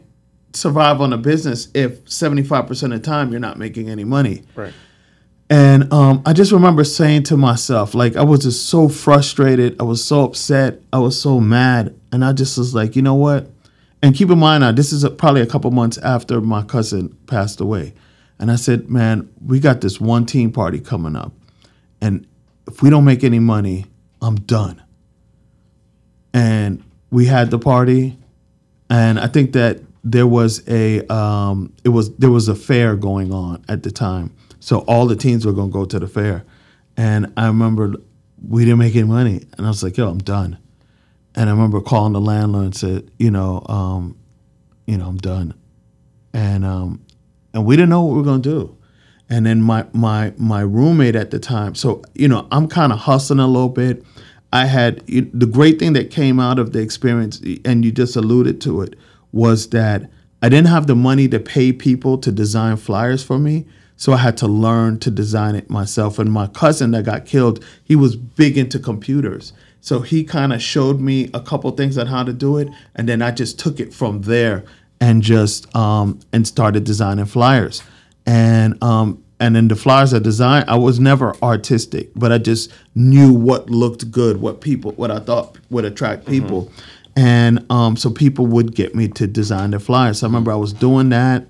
survive 0.54 1.00
on 1.00 1.12
a 1.12 1.18
business 1.18 1.68
if 1.74 2.04
75% 2.04 2.82
of 2.82 2.90
the 2.90 2.98
time 3.00 3.30
you're 3.30 3.40
not 3.40 3.58
making 3.58 3.88
any 3.88 4.04
money 4.04 4.42
Right. 4.54 4.72
and 5.50 5.92
um, 5.92 6.22
I 6.26 6.32
just 6.32 6.52
remember 6.52 6.84
saying 6.84 7.24
to 7.24 7.36
myself, 7.36 7.94
like, 7.94 8.16
I 8.16 8.22
was 8.22 8.40
just 8.40 8.66
so 8.66 8.88
frustrated. 8.88 9.80
I 9.80 9.84
was 9.84 10.02
so 10.04 10.24
upset. 10.24 10.80
I 10.92 10.98
was 10.98 11.20
so 11.20 11.40
mad. 11.40 11.94
And 12.10 12.24
I 12.24 12.32
just 12.32 12.56
was 12.58 12.74
like, 12.74 12.96
you 12.96 13.02
know 13.02 13.14
what? 13.14 13.50
And 14.02 14.14
keep 14.14 14.30
in 14.30 14.38
mind, 14.38 14.62
now, 14.62 14.72
this 14.72 14.92
is 14.92 15.04
a, 15.04 15.10
probably 15.10 15.40
a 15.42 15.46
couple 15.46 15.70
months 15.70 15.96
after 15.98 16.40
my 16.40 16.62
cousin 16.62 17.10
passed 17.26 17.60
away. 17.60 17.92
And 18.38 18.50
I 18.50 18.56
said, 18.56 18.88
man, 18.90 19.28
we 19.44 19.60
got 19.60 19.80
this 19.80 20.00
one 20.00 20.26
team 20.26 20.52
party 20.52 20.80
coming 20.80 21.16
up. 21.16 21.32
And 22.00 22.26
if 22.66 22.82
we 22.82 22.90
don't 22.90 23.04
make 23.04 23.22
any 23.22 23.38
money, 23.38 23.86
I'm 24.20 24.36
done. 24.36 24.82
And 26.34 26.82
we 27.10 27.26
had 27.26 27.50
the 27.50 27.58
party. 27.58 28.18
And 28.90 29.18
I 29.20 29.26
think 29.26 29.52
that 29.52 29.80
there 30.04 30.26
was 30.26 30.66
a 30.68 31.06
um, 31.12 31.72
it 31.84 31.90
was 31.90 32.14
there 32.16 32.30
was 32.30 32.48
a 32.48 32.54
fair 32.54 32.96
going 32.96 33.32
on 33.32 33.64
at 33.68 33.82
the 33.82 33.90
time, 33.90 34.34
so 34.60 34.78
all 34.80 35.06
the 35.06 35.16
teams 35.16 35.46
were 35.46 35.52
going 35.52 35.70
to 35.70 35.72
go 35.72 35.84
to 35.84 35.98
the 35.98 36.08
fair, 36.08 36.44
and 36.96 37.32
I 37.36 37.46
remember 37.46 37.94
we 38.46 38.64
didn't 38.64 38.80
make 38.80 38.96
any 38.96 39.06
money, 39.06 39.42
and 39.56 39.66
I 39.66 39.68
was 39.68 39.82
like, 39.82 39.96
"Yo, 39.96 40.08
I'm 40.08 40.18
done," 40.18 40.58
and 41.34 41.48
I 41.48 41.52
remember 41.52 41.80
calling 41.80 42.12
the 42.12 42.20
landlord 42.20 42.64
and 42.64 42.74
said, 42.74 43.10
"You 43.18 43.30
know, 43.30 43.64
um, 43.66 44.16
you 44.86 44.98
know, 44.98 45.06
I'm 45.06 45.18
done," 45.18 45.54
and 46.32 46.64
um, 46.64 47.04
and 47.54 47.64
we 47.64 47.76
didn't 47.76 47.90
know 47.90 48.02
what 48.02 48.12
we 48.12 48.18
were 48.18 48.24
going 48.24 48.42
to 48.42 48.50
do, 48.50 48.76
and 49.30 49.46
then 49.46 49.62
my 49.62 49.86
my 49.92 50.32
my 50.36 50.62
roommate 50.62 51.14
at 51.14 51.30
the 51.30 51.38
time, 51.38 51.76
so 51.76 52.02
you 52.14 52.26
know, 52.26 52.48
I'm 52.50 52.66
kind 52.66 52.92
of 52.92 52.98
hustling 53.00 53.38
a 53.38 53.46
little 53.46 53.68
bit. 53.68 54.04
I 54.54 54.66
had 54.66 55.06
the 55.06 55.46
great 55.46 55.78
thing 55.78 55.94
that 55.94 56.10
came 56.10 56.38
out 56.38 56.58
of 56.58 56.72
the 56.72 56.80
experience, 56.80 57.40
and 57.64 57.84
you 57.84 57.92
just 57.92 58.16
alluded 58.16 58.60
to 58.62 58.82
it, 58.82 58.98
was 59.32 59.70
that 59.70 60.10
I 60.42 60.48
didn't 60.48 60.68
have 60.68 60.86
the 60.86 60.94
money 60.94 61.28
to 61.28 61.38
pay 61.38 61.72
people 61.72 62.18
to 62.18 62.32
design 62.32 62.76
flyers 62.76 63.22
for 63.22 63.38
me. 63.38 63.66
So 63.96 64.12
I 64.12 64.16
had 64.16 64.36
to 64.38 64.48
learn 64.48 64.98
to 65.00 65.10
design 65.10 65.54
it 65.54 65.70
myself. 65.70 66.18
And 66.18 66.32
my 66.32 66.48
cousin 66.48 66.90
that 66.90 67.04
got 67.04 67.24
killed, 67.24 67.64
he 67.84 67.94
was 67.94 68.16
big 68.16 68.58
into 68.58 68.78
computers. 68.78 69.52
So 69.80 70.00
he 70.00 70.24
kind 70.24 70.52
of 70.52 70.60
showed 70.60 71.00
me 71.00 71.30
a 71.32 71.40
couple 71.40 71.70
things 71.72 71.96
on 71.98 72.08
how 72.08 72.24
to 72.24 72.32
do 72.32 72.58
it. 72.58 72.68
And 72.94 73.08
then 73.08 73.22
I 73.22 73.30
just 73.30 73.58
took 73.58 73.78
it 73.78 73.94
from 73.94 74.22
there 74.22 74.64
and 75.00 75.22
just 75.22 75.74
um, 75.74 76.20
and 76.32 76.46
started 76.46 76.84
designing 76.84 77.26
flyers. 77.26 77.82
And 78.26 78.82
um, 78.82 79.22
and 79.42 79.56
then 79.56 79.66
the 79.66 79.74
flyers 79.74 80.14
I 80.14 80.20
designed, 80.20 80.70
I 80.70 80.76
was 80.76 81.00
never 81.00 81.34
artistic, 81.42 82.10
but 82.14 82.30
I 82.30 82.38
just 82.38 82.72
knew 82.94 83.32
what 83.32 83.68
looked 83.68 84.08
good, 84.12 84.40
what 84.40 84.60
people, 84.60 84.92
what 84.92 85.10
I 85.10 85.18
thought 85.18 85.58
would 85.68 85.84
attract 85.84 86.26
people, 86.26 86.70
and 87.16 87.64
um, 87.70 87.96
so 87.96 88.10
people 88.10 88.46
would 88.46 88.74
get 88.74 88.94
me 88.94 89.08
to 89.08 89.26
design 89.26 89.70
their 89.70 89.80
flyers. 89.80 90.20
So 90.20 90.26
I 90.26 90.28
remember 90.28 90.52
I 90.52 90.56
was 90.56 90.72
doing 90.72 91.10
that. 91.10 91.46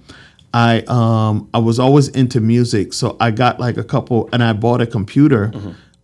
I 0.55 0.83
um, 0.89 1.49
I 1.55 1.59
was 1.59 1.79
always 1.79 2.09
into 2.09 2.41
music, 2.41 2.93
so 2.93 3.17
I 3.21 3.31
got 3.31 3.59
like 3.59 3.77
a 3.77 3.85
couple, 3.85 4.29
and 4.33 4.43
I 4.43 4.53
bought 4.53 4.81
a 4.81 4.87
computer 4.87 5.53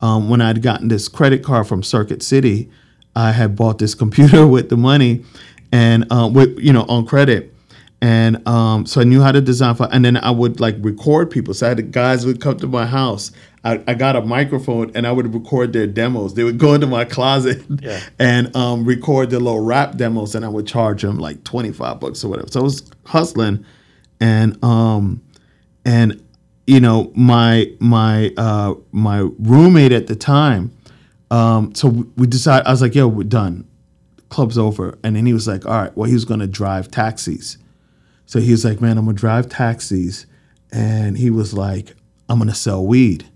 um, 0.00 0.28
when 0.28 0.40
I'd 0.40 0.62
gotten 0.62 0.88
this 0.88 1.08
credit 1.08 1.42
card 1.42 1.66
from 1.66 1.82
Circuit 1.82 2.22
City. 2.22 2.70
I 3.14 3.32
had 3.32 3.56
bought 3.56 3.78
this 3.78 3.94
computer 4.04 4.46
with 4.46 4.70
the 4.70 4.76
money, 4.76 5.24
and 5.70 6.10
uh, 6.10 6.30
with 6.32 6.58
you 6.58 6.72
know 6.72 6.84
on 6.88 7.06
credit 7.06 7.54
and 8.00 8.46
um, 8.46 8.86
so 8.86 9.00
I 9.00 9.04
knew 9.04 9.20
how 9.22 9.32
to 9.32 9.40
design 9.40 9.74
for, 9.74 9.88
and 9.90 10.04
then 10.04 10.16
I 10.16 10.30
would 10.30 10.60
like 10.60 10.76
record 10.80 11.30
people. 11.30 11.52
So 11.54 11.66
I 11.66 11.70
had 11.70 11.78
the 11.78 11.82
guys 11.82 12.24
would 12.24 12.40
come 12.40 12.56
to 12.58 12.66
my 12.66 12.86
house. 12.86 13.32
I, 13.64 13.82
I 13.88 13.94
got 13.94 14.14
a 14.16 14.22
microphone 14.22 14.92
and 14.94 15.06
I 15.06 15.12
would 15.12 15.34
record 15.34 15.72
their 15.72 15.86
demos. 15.86 16.34
They 16.34 16.44
would 16.44 16.58
go 16.58 16.74
into 16.74 16.86
my 16.86 17.04
closet 17.04 17.64
Yeah. 17.82 18.00
and 18.18 18.54
um, 18.56 18.84
record 18.84 19.30
their 19.30 19.40
little 19.40 19.60
rap 19.64 19.96
demos, 19.96 20.34
and 20.34 20.44
I 20.44 20.48
would 20.48 20.66
charge 20.66 21.02
them 21.02 21.18
like 21.18 21.42
twenty 21.44 21.72
five 21.72 21.98
bucks 22.00 22.22
or 22.24 22.28
whatever. 22.28 22.48
So 22.50 22.60
I 22.60 22.62
was 22.62 22.88
hustling, 23.06 23.64
and 24.20 24.62
um, 24.64 25.22
and 25.84 26.22
you 26.66 26.80
know 26.80 27.10
my 27.16 27.70
my 27.80 28.32
uh, 28.36 28.74
my 28.92 29.28
roommate 29.38 29.92
at 29.92 30.06
the 30.06 30.16
time. 30.16 30.70
Um, 31.30 31.74
so 31.74 31.88
we- 31.88 32.06
we 32.16 32.26
decided. 32.26 32.66
I 32.66 32.70
was 32.70 32.80
like, 32.80 32.94
"Yo, 32.94 33.06
we're 33.08 33.24
done. 33.24 33.66
Club's 34.28 34.56
over." 34.56 34.96
And 35.02 35.16
then 35.16 35.26
he 35.26 35.32
was 35.32 35.46
like, 35.48 35.66
"All 35.66 35.72
right, 35.72 35.96
well, 35.96 36.06
he 36.08 36.14
was 36.14 36.24
gonna 36.24 36.46
drive 36.46 36.90
taxis." 36.90 37.58
So 38.26 38.40
he 38.40 38.50
was 38.52 38.64
like, 38.64 38.80
"Man, 38.80 38.96
I'm 38.98 39.04
gonna 39.06 39.16
drive 39.16 39.48
taxis," 39.48 40.26
and 40.72 41.18
he 41.18 41.28
was 41.30 41.52
like, 41.54 41.94
"I'm 42.28 42.38
gonna 42.38 42.54
sell 42.54 42.86
weed." 42.86 43.26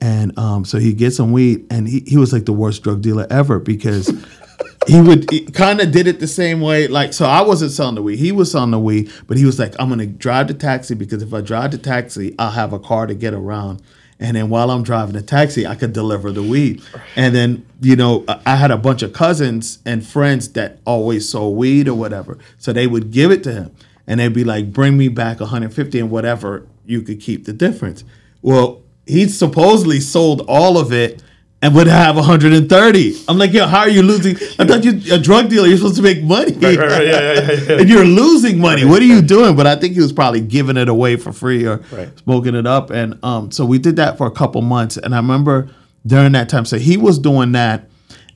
And 0.00 0.38
um, 0.38 0.64
so 0.64 0.78
he 0.78 0.92
gets 0.92 1.16
some 1.16 1.32
weed, 1.32 1.66
and 1.70 1.88
he, 1.88 2.00
he 2.06 2.16
was 2.16 2.32
like 2.32 2.44
the 2.44 2.52
worst 2.52 2.82
drug 2.82 3.02
dealer 3.02 3.26
ever 3.30 3.58
because 3.58 4.08
he 4.86 5.00
would 5.00 5.54
kind 5.54 5.80
of 5.80 5.90
did 5.90 6.06
it 6.06 6.20
the 6.20 6.26
same 6.26 6.60
way. 6.60 6.88
Like, 6.88 7.12
so 7.12 7.26
I 7.26 7.42
wasn't 7.42 7.72
selling 7.72 7.94
the 7.94 8.02
weed; 8.02 8.16
he 8.16 8.32
was 8.32 8.52
selling 8.52 8.70
the 8.70 8.78
weed, 8.78 9.12
but 9.26 9.36
he 9.36 9.44
was 9.44 9.58
like, 9.58 9.74
"I'm 9.78 9.88
gonna 9.88 10.06
drive 10.06 10.48
the 10.48 10.54
taxi 10.54 10.94
because 10.94 11.22
if 11.22 11.32
I 11.32 11.40
drive 11.40 11.72
the 11.72 11.78
taxi, 11.78 12.34
I'll 12.38 12.50
have 12.50 12.72
a 12.72 12.78
car 12.78 13.06
to 13.06 13.14
get 13.14 13.34
around." 13.34 13.82
And 14.18 14.36
then 14.36 14.48
while 14.48 14.70
I'm 14.70 14.82
driving 14.82 15.14
the 15.14 15.22
taxi, 15.22 15.66
I 15.66 15.74
could 15.74 15.92
deliver 15.92 16.32
the 16.32 16.42
weed. 16.42 16.82
And 17.16 17.34
then, 17.34 17.66
you 17.82 17.96
know, 17.96 18.24
I 18.46 18.56
had 18.56 18.70
a 18.70 18.78
bunch 18.78 19.02
of 19.02 19.12
cousins 19.12 19.78
and 19.84 20.06
friends 20.06 20.48
that 20.52 20.78
always 20.86 21.28
sold 21.28 21.56
weed 21.58 21.86
or 21.86 21.94
whatever. 21.94 22.38
So 22.56 22.72
they 22.72 22.86
would 22.86 23.10
give 23.10 23.30
it 23.30 23.42
to 23.44 23.52
him 23.52 23.76
and 24.06 24.20
they'd 24.20 24.32
be 24.32 24.44
like, 24.44 24.72
bring 24.72 24.96
me 24.96 25.08
back 25.08 25.40
150 25.40 25.98
and 25.98 26.10
whatever, 26.10 26.66
you 26.86 27.02
could 27.02 27.20
keep 27.20 27.44
the 27.44 27.52
difference. 27.52 28.04
Well, 28.40 28.82
he 29.06 29.28
supposedly 29.28 30.00
sold 30.00 30.42
all 30.48 30.78
of 30.78 30.92
it 30.92 31.22
and 31.62 31.74
would 31.74 31.86
have 31.86 32.16
130. 32.16 33.16
I'm 33.28 33.38
like, 33.38 33.52
yo, 33.52 33.66
how 33.66 33.80
are 33.80 33.88
you 33.88 34.02
losing? 34.02 34.36
I 34.58 34.66
thought 34.66 34.84
you 34.84 35.00
a 35.14 35.18
drug 35.18 35.48
dealer, 35.48 35.66
you're 35.66 35.78
supposed 35.78 35.96
to 35.96 36.02
make 36.02 36.22
money. 36.22 36.52
Right, 36.52 36.78
right, 36.78 36.90
right, 36.90 37.06
yeah, 37.06 37.32
yeah, 37.32 37.52
yeah, 37.52 37.76
and 37.80 37.88
you're 37.88 38.04
losing 38.04 38.58
money. 38.58 38.84
What 38.84 39.00
are 39.00 39.06
you 39.06 39.22
doing? 39.22 39.56
But 39.56 39.66
I 39.66 39.76
think 39.76 39.94
he 39.94 40.00
was 40.00 40.12
probably 40.12 40.42
giving 40.42 40.76
it 40.76 40.88
away 40.88 41.16
for 41.16 41.32
free 41.32 41.66
or 41.66 41.82
smoking 42.22 42.54
it 42.54 42.66
up. 42.66 42.90
And 42.90 43.18
um, 43.24 43.50
so 43.50 43.64
we 43.64 43.78
did 43.78 43.96
that 43.96 44.18
for 44.18 44.26
a 44.26 44.30
couple 44.30 44.60
months. 44.62 44.96
And 44.96 45.14
I 45.14 45.18
remember 45.18 45.70
during 46.06 46.32
that 46.32 46.48
time, 46.48 46.64
so 46.64 46.78
he 46.78 46.96
was 46.96 47.18
doing 47.18 47.52
that. 47.52 47.88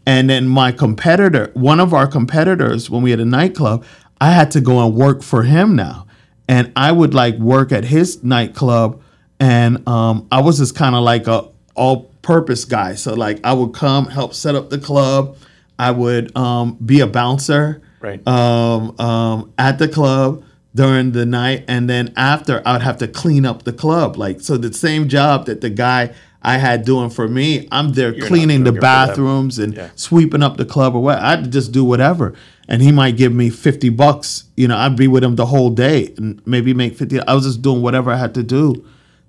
And 0.07 0.31
then 0.31 0.49
my 0.49 0.73
competitor, 0.73 1.51
one 1.55 1.79
of 1.79 1.93
our 1.93 2.07
competitors, 2.07 2.89
when 2.89 3.03
we 3.03 3.11
had 3.11 3.21
a 3.21 3.25
nightclub, 3.25 3.85
I 4.21 4.33
had 4.33 4.51
to 4.53 4.61
go 4.61 4.85
and 4.85 4.95
work 4.95 5.23
for 5.23 5.43
him 5.43 5.77
now. 5.77 6.07
And 6.49 6.73
I 6.75 6.91
would 6.91 7.15
like 7.15 7.37
work 7.37 7.71
at 7.71 7.85
his 7.85 8.25
nightclub. 8.25 9.03
And 9.41 9.89
um, 9.89 10.29
I 10.31 10.43
was 10.43 10.59
just 10.59 10.77
kind 10.77 10.95
of 10.95 11.03
like 11.03 11.27
a 11.27 11.49
all 11.75 12.05
purpose 12.23 12.65
guy. 12.67 12.95
So 12.95 13.15
like 13.15 13.41
I 13.43 13.53
would 13.55 13.73
come 13.73 14.07
help 14.07 14.35
set 14.35 14.55
up 14.55 14.71
the 14.71 14.79
club. 14.79 15.37
I 15.79 15.91
would 15.93 16.37
um, 16.37 16.75
be 16.85 17.01
a 17.01 17.07
bouncer 17.07 17.81
Right. 18.03 18.27
um, 18.27 18.99
um, 18.99 19.53
at 19.59 19.79
the 19.79 19.87
club 19.89 20.43
during 20.75 21.13
the 21.13 21.27
night, 21.27 21.65
and 21.69 21.89
then 21.91 22.13
after 22.17 22.63
I 22.65 22.73
would 22.75 22.83
have 22.83 22.97
to 22.99 23.09
clean 23.09 23.45
up 23.45 23.65
the 23.65 23.73
club. 23.75 24.17
Like 24.17 24.41
so, 24.41 24.57
the 24.57 24.73
same 24.73 25.09
job 25.09 25.47
that 25.47 25.61
the 25.63 25.69
guy 25.71 26.15
I 26.43 26.57
had 26.57 26.85
doing 26.87 27.11
for 27.11 27.29
me, 27.29 27.69
I'm 27.71 27.93
there 27.93 28.13
not 28.17 28.27
cleaning 28.29 28.65
the 28.65 28.71
doing 28.73 28.77
it 28.77 28.81
for 28.81 28.81
them. 28.81 29.07
bathrooms 29.09 29.59
and 29.59 29.75
Yeah. 29.75 29.89
sweeping 29.97 30.43
up 30.43 30.57
the 30.57 30.65
club 30.65 30.95
or 30.95 31.03
what. 31.03 31.19
I'd 31.19 31.51
just 31.53 31.73
do 31.73 31.85
whatever, 31.85 32.33
and 32.69 32.81
he 32.81 32.91
might 32.93 33.17
give 33.19 33.35
me 33.35 33.51
fifty 33.51 33.89
bucks. 33.91 34.45
You 34.57 34.69
know, 34.69 34.77
I'd 34.79 34.97
be 34.97 35.09
with 35.09 35.23
him 35.25 35.37
the 35.37 35.47
whole 35.47 35.69
day 35.71 36.15
and 36.17 36.41
maybe 36.47 36.73
make 36.73 36.97
fifty. 36.97 37.21
I 37.21 37.35
was 37.35 37.45
just 37.45 37.61
doing 37.63 37.83
whatever 37.83 38.11
I 38.11 38.17
had 38.17 38.33
to 38.35 38.43
do 38.43 38.83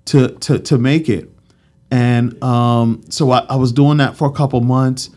to 0.06 0.28
to 0.28 0.58
to 0.58 0.78
make 0.78 1.08
it. 1.08 1.30
And 1.90 2.42
um, 2.42 3.02
so 3.10 3.30
I, 3.32 3.40
I 3.50 3.56
was 3.56 3.70
doing 3.70 3.98
that 3.98 4.16
for 4.16 4.26
a 4.26 4.32
couple 4.32 4.60
months, 4.62 5.10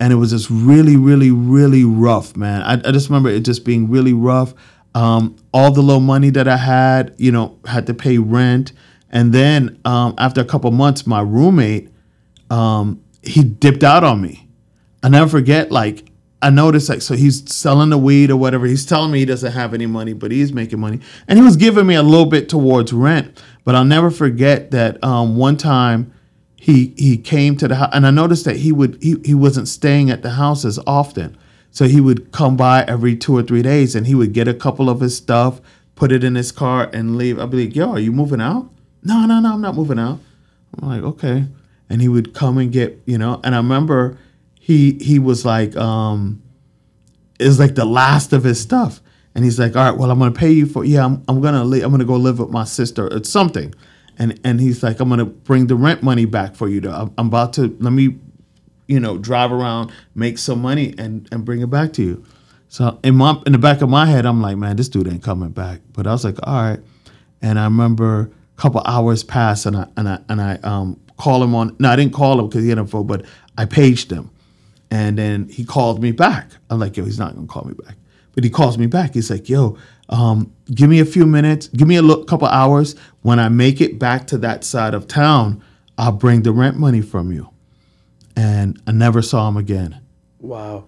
and 0.00 0.12
it 0.12 0.16
was 0.16 0.30
just 0.30 0.48
really, 0.50 0.96
really, 0.96 1.30
really 1.30 1.84
rough, 1.84 2.36
man. 2.36 2.62
I, 2.62 2.74
I 2.74 2.92
just 2.92 3.08
remember 3.08 3.28
it 3.28 3.40
just 3.40 3.64
being 3.64 3.90
really 3.90 4.14
rough. 4.14 4.54
Um, 4.94 5.36
all 5.52 5.72
the 5.72 5.82
low 5.82 6.00
money 6.00 6.30
that 6.30 6.48
I 6.48 6.56
had, 6.56 7.14
you 7.18 7.32
know, 7.32 7.58
had 7.66 7.86
to 7.86 7.94
pay 7.94 8.18
rent, 8.18 8.72
and 9.10 9.32
then 9.32 9.78
um, 9.84 10.14
after 10.16 10.40
a 10.40 10.44
couple 10.44 10.70
months, 10.70 11.06
my 11.06 11.20
roommate, 11.20 11.90
um, 12.50 13.02
he 13.22 13.42
dipped 13.42 13.84
out 13.84 14.02
on 14.02 14.20
me. 14.20 14.48
I 15.02 15.08
never 15.08 15.28
forget, 15.28 15.70
like, 15.70 16.04
I 16.42 16.50
noticed, 16.50 16.88
like, 16.88 17.02
so 17.02 17.14
he's 17.14 17.50
selling 17.54 17.90
the 17.90 17.98
weed 17.98 18.30
or 18.30 18.36
whatever. 18.36 18.66
He's 18.66 18.84
telling 18.84 19.12
me 19.12 19.20
he 19.20 19.24
doesn't 19.24 19.52
have 19.52 19.72
any 19.72 19.86
money, 19.86 20.12
but 20.12 20.30
he's 20.30 20.52
making 20.52 20.80
money. 20.80 21.00
And 21.28 21.38
he 21.38 21.44
was 21.44 21.56
giving 21.56 21.86
me 21.86 21.94
a 21.94 22.02
little 22.02 22.26
bit 22.26 22.48
towards 22.48 22.92
rent. 22.92 23.42
But 23.64 23.74
I'll 23.74 23.84
never 23.84 24.10
forget 24.10 24.72
that 24.72 25.02
um, 25.04 25.36
one 25.36 25.56
time 25.56 26.12
he 26.56 26.94
he 26.96 27.16
came 27.16 27.56
to 27.56 27.68
the 27.68 27.76
house, 27.76 27.90
and 27.92 28.06
I 28.06 28.10
noticed 28.10 28.44
that 28.44 28.56
he 28.56 28.72
would 28.72 28.98
he, 29.00 29.16
he 29.24 29.34
wasn't 29.34 29.68
staying 29.68 30.10
at 30.10 30.22
the 30.22 30.30
house 30.30 30.64
as 30.64 30.78
often. 30.86 31.36
So 31.70 31.86
he 31.86 32.00
would 32.00 32.32
come 32.32 32.56
by 32.56 32.84
every 32.84 33.16
two 33.16 33.36
or 33.36 33.42
three 33.42 33.62
days, 33.62 33.94
and 33.94 34.06
he 34.06 34.14
would 34.14 34.32
get 34.32 34.46
a 34.46 34.54
couple 34.54 34.90
of 34.90 35.00
his 35.00 35.16
stuff, 35.16 35.60
put 35.94 36.12
it 36.12 36.22
in 36.22 36.34
his 36.34 36.52
car, 36.52 36.90
and 36.92 37.16
leave. 37.16 37.38
I'd 37.38 37.50
be 37.50 37.66
like, 37.66 37.76
"Yo, 37.76 37.92
are 37.92 38.00
you 38.00 38.12
moving 38.12 38.40
out?" 38.40 38.68
No, 39.04 39.26
no, 39.26 39.40
no, 39.40 39.54
I'm 39.54 39.60
not 39.60 39.74
moving 39.74 39.98
out. 39.98 40.20
I'm 40.80 40.88
like, 40.88 41.02
okay. 41.02 41.46
And 41.90 42.00
he 42.00 42.08
would 42.08 42.34
come 42.34 42.56
and 42.58 42.72
get, 42.72 43.00
you 43.04 43.18
know, 43.18 43.40
and 43.44 43.54
I 43.54 43.58
remember 43.58 44.16
he 44.64 44.92
he 45.00 45.18
was 45.18 45.44
like, 45.44 45.74
um, 45.74 46.40
was 47.40 47.58
like 47.58 47.74
the 47.74 47.84
last 47.84 48.32
of 48.32 48.44
his 48.44 48.60
stuff. 48.60 49.00
And 49.34 49.44
he's 49.44 49.58
like, 49.58 49.74
all 49.74 49.90
right, 49.90 49.98
well, 49.98 50.08
I'm 50.08 50.20
gonna 50.20 50.30
pay 50.30 50.52
you 50.52 50.66
for 50.66 50.84
yeah, 50.84 51.04
I'm, 51.04 51.24
I'm 51.26 51.40
gonna 51.40 51.62
I'm 51.62 51.90
gonna 51.90 52.04
go 52.04 52.14
live 52.14 52.38
with 52.38 52.50
my 52.50 52.62
sister 52.62 53.12
or 53.12 53.24
something. 53.24 53.74
And 54.18 54.38
and 54.44 54.60
he's 54.60 54.80
like, 54.84 55.00
I'm 55.00 55.08
gonna 55.08 55.24
bring 55.24 55.66
the 55.66 55.74
rent 55.74 56.04
money 56.04 56.26
back 56.26 56.54
for 56.54 56.68
you. 56.68 56.80
To, 56.82 56.92
I'm, 56.92 57.12
I'm 57.18 57.26
about 57.26 57.54
to 57.54 57.76
let 57.80 57.92
me, 57.92 58.18
you 58.86 59.00
know, 59.00 59.18
drive 59.18 59.50
around, 59.50 59.90
make 60.14 60.38
some 60.38 60.62
money, 60.62 60.94
and 60.96 61.28
and 61.32 61.44
bring 61.44 61.60
it 61.60 61.70
back 61.70 61.92
to 61.94 62.02
you. 62.04 62.24
So 62.68 63.00
in 63.02 63.16
my 63.16 63.42
in 63.44 63.50
the 63.50 63.58
back 63.58 63.82
of 63.82 63.88
my 63.88 64.06
head, 64.06 64.26
I'm 64.26 64.40
like, 64.40 64.58
man, 64.58 64.76
this 64.76 64.88
dude 64.88 65.08
ain't 65.08 65.24
coming 65.24 65.50
back. 65.50 65.80
But 65.92 66.06
I 66.06 66.12
was 66.12 66.24
like, 66.24 66.38
all 66.44 66.62
right. 66.62 66.80
And 67.40 67.58
I 67.58 67.64
remember 67.64 68.30
a 68.56 68.60
couple 68.60 68.80
hours 68.84 69.24
passed, 69.24 69.66
and 69.66 69.76
I 69.76 69.88
and 69.96 70.08
I 70.08 70.20
and 70.28 70.40
I 70.40 70.54
um 70.62 71.00
call 71.16 71.42
him 71.42 71.52
on. 71.56 71.74
No, 71.80 71.90
I 71.90 71.96
didn't 71.96 72.12
call 72.12 72.38
him 72.38 72.48
because 72.48 72.62
he 72.62 72.68
had 72.68 72.78
a 72.78 72.86
phone, 72.86 73.08
but 73.08 73.24
I 73.58 73.64
paged 73.64 74.12
him, 74.12 74.30
and 74.92 75.16
then 75.16 75.48
he 75.48 75.64
called 75.64 76.02
me 76.02 76.12
back. 76.12 76.50
I'm 76.68 76.78
like, 76.78 76.98
yo, 76.98 77.04
he's 77.06 77.18
not 77.18 77.34
gonna 77.34 77.46
call 77.46 77.64
me 77.64 77.72
back, 77.72 77.96
but 78.34 78.44
he 78.44 78.50
calls 78.50 78.76
me 78.76 78.86
back. 78.86 79.14
He's 79.14 79.30
like, 79.30 79.48
yo, 79.48 79.78
um, 80.10 80.52
give 80.74 80.90
me 80.90 81.00
a 81.00 81.06
few 81.06 81.24
minutes, 81.24 81.68
give 81.68 81.88
me 81.88 81.96
a 81.96 82.02
lo- 82.02 82.24
couple 82.24 82.46
hours. 82.46 82.94
When 83.22 83.38
I 83.38 83.48
make 83.48 83.80
it 83.80 83.98
back 83.98 84.26
to 84.28 84.38
that 84.38 84.64
side 84.64 84.92
of 84.92 85.08
town, 85.08 85.64
I'll 85.96 86.12
bring 86.12 86.42
the 86.42 86.52
rent 86.52 86.76
money 86.76 87.00
from 87.00 87.32
you. 87.32 87.48
And 88.36 88.80
I 88.86 88.92
never 88.92 89.22
saw 89.22 89.48
him 89.48 89.56
again. 89.56 89.98
Wow. 90.40 90.84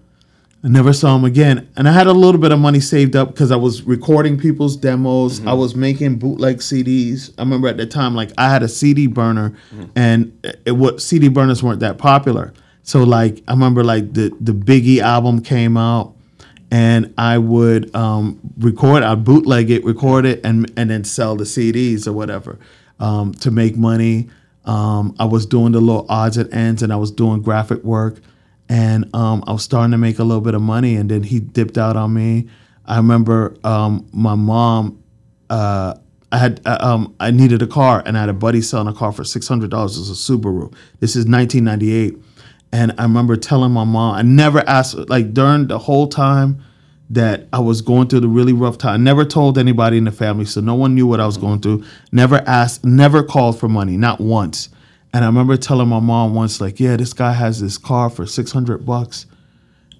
I 0.62 0.68
never 0.68 0.92
saw 0.92 1.16
him 1.16 1.24
again. 1.24 1.68
And 1.76 1.88
I 1.88 1.92
had 1.92 2.06
a 2.06 2.12
little 2.12 2.40
bit 2.40 2.52
of 2.52 2.58
money 2.58 2.80
saved 2.80 3.16
up 3.16 3.28
because 3.28 3.50
I 3.50 3.56
was 3.56 3.82
recording 3.84 4.38
people's 4.38 4.76
demos. 4.76 5.44
I 5.46 5.52
was 5.54 5.74
making 5.74 6.16
bootleg 6.18 6.58
CDs. 6.58 7.32
I 7.38 7.42
remember 7.42 7.68
at 7.68 7.76
the 7.78 7.86
time, 7.86 8.14
like 8.14 8.32
I 8.36 8.50
had 8.50 8.62
a 8.62 8.68
CD 8.68 9.06
burner, 9.06 9.54
and 9.94 10.38
it, 10.42 10.60
it 10.66 10.72
what 10.72 11.00
CD 11.00 11.28
burners 11.28 11.62
weren't 11.62 11.80
that 11.80 11.96
popular. 11.98 12.52
So 12.84 13.02
like 13.02 13.42
I 13.48 13.52
remember 13.52 13.82
like 13.82 14.12
the 14.12 14.34
the 14.40 14.52
Biggie 14.52 15.00
album 15.00 15.42
came 15.42 15.76
out, 15.76 16.14
and 16.70 17.12
I 17.16 17.38
would 17.38 17.94
um, 17.96 18.38
record, 18.58 19.02
I'd 19.02 19.24
bootleg 19.24 19.70
it, 19.70 19.84
record 19.84 20.26
it, 20.26 20.44
and 20.44 20.70
and 20.76 20.90
then 20.90 21.02
sell 21.02 21.34
the 21.34 21.44
CDs 21.44 22.06
or 22.06 22.12
whatever 22.12 22.58
um, 23.00 23.32
to 23.34 23.50
make 23.50 23.76
money. 23.76 24.28
Um, 24.66 25.16
I 25.18 25.24
was 25.24 25.46
doing 25.46 25.72
the 25.72 25.80
little 25.80 26.06
odds 26.08 26.36
and 26.36 26.52
ends, 26.52 26.82
and 26.82 26.92
I 26.92 26.96
was 26.96 27.10
doing 27.10 27.42
graphic 27.42 27.82
work, 27.82 28.20
and 28.68 29.04
um, 29.14 29.42
I 29.46 29.52
was 29.52 29.62
starting 29.62 29.92
to 29.92 29.98
make 29.98 30.18
a 30.18 30.24
little 30.24 30.42
bit 30.42 30.54
of 30.54 30.62
money. 30.62 30.94
And 30.96 31.10
then 31.10 31.22
he 31.22 31.40
dipped 31.40 31.78
out 31.78 31.96
on 31.96 32.12
me. 32.12 32.48
I 32.84 32.98
remember 32.98 33.56
um, 33.64 34.06
my 34.12 34.34
mom. 34.34 35.02
Uh, 35.48 35.94
I 36.32 36.38
had 36.38 36.60
uh, 36.66 36.78
um, 36.80 37.14
I 37.20 37.30
needed 37.30 37.62
a 37.62 37.66
car, 37.66 38.02
and 38.04 38.16
I 38.18 38.20
had 38.20 38.28
a 38.28 38.34
buddy 38.34 38.60
selling 38.60 38.88
a 38.88 38.92
car 38.92 39.12
for 39.12 39.24
six 39.24 39.48
hundred 39.48 39.70
dollars. 39.70 39.96
It 39.96 40.00
was 40.00 40.10
a 40.10 40.32
Subaru. 40.32 40.74
This 41.00 41.14
is 41.14 41.26
nineteen 41.26 41.64
ninety 41.64 41.94
eight, 41.94 42.18
and 42.74 42.92
I 42.98 43.04
remember 43.04 43.36
telling 43.36 43.70
my 43.70 43.84
mom. 43.84 44.16
I 44.16 44.22
never 44.22 44.58
asked 44.68 44.96
like 45.08 45.32
during 45.32 45.68
the 45.68 45.78
whole 45.78 46.08
time 46.08 46.60
that 47.08 47.46
I 47.52 47.60
was 47.60 47.80
going 47.80 48.08
through 48.08 48.20
the 48.20 48.28
really 48.28 48.52
rough 48.52 48.78
time. 48.78 48.94
I 48.94 48.96
never 48.96 49.24
told 49.24 49.58
anybody 49.58 49.96
in 49.96 50.04
the 50.04 50.10
family, 50.10 50.44
so 50.44 50.60
no 50.60 50.74
one 50.74 50.92
knew 50.92 51.06
what 51.06 51.20
I 51.20 51.26
was 51.26 51.36
going 51.36 51.60
through. 51.60 51.84
Never 52.10 52.42
asked, 52.48 52.84
never 52.84 53.22
called 53.22 53.60
for 53.60 53.68
money, 53.68 53.96
not 53.96 54.20
once. 54.20 54.70
And 55.12 55.22
I 55.22 55.28
remember 55.28 55.56
telling 55.56 55.86
my 55.86 56.00
mom 56.00 56.34
once, 56.34 56.60
like, 56.60 56.80
yeah, 56.80 56.96
this 56.96 57.12
guy 57.12 57.32
has 57.32 57.60
this 57.60 57.78
car 57.78 58.10
for 58.10 58.26
600 58.26 58.84
bucks. 58.84 59.26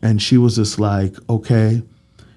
And 0.02 0.20
she 0.20 0.36
was 0.36 0.56
just 0.56 0.80
like, 0.80 1.14
okay. 1.30 1.80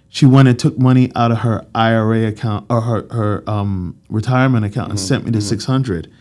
She 0.09 0.27
went 0.27 0.49
and 0.49 0.59
took 0.59 0.77
money 0.77 1.11
out 1.15 1.31
of 1.31 1.39
her 1.39 1.65
IRA 1.73 2.27
account 2.27 2.67
or 2.69 2.81
her, 2.81 3.07
her 3.09 3.49
um, 3.49 3.99
retirement 4.07 4.65
account 4.65 4.91
and 4.91 4.99
sent 4.99 5.25
me 5.25 5.31
the 5.31 5.41
600. 5.41 6.11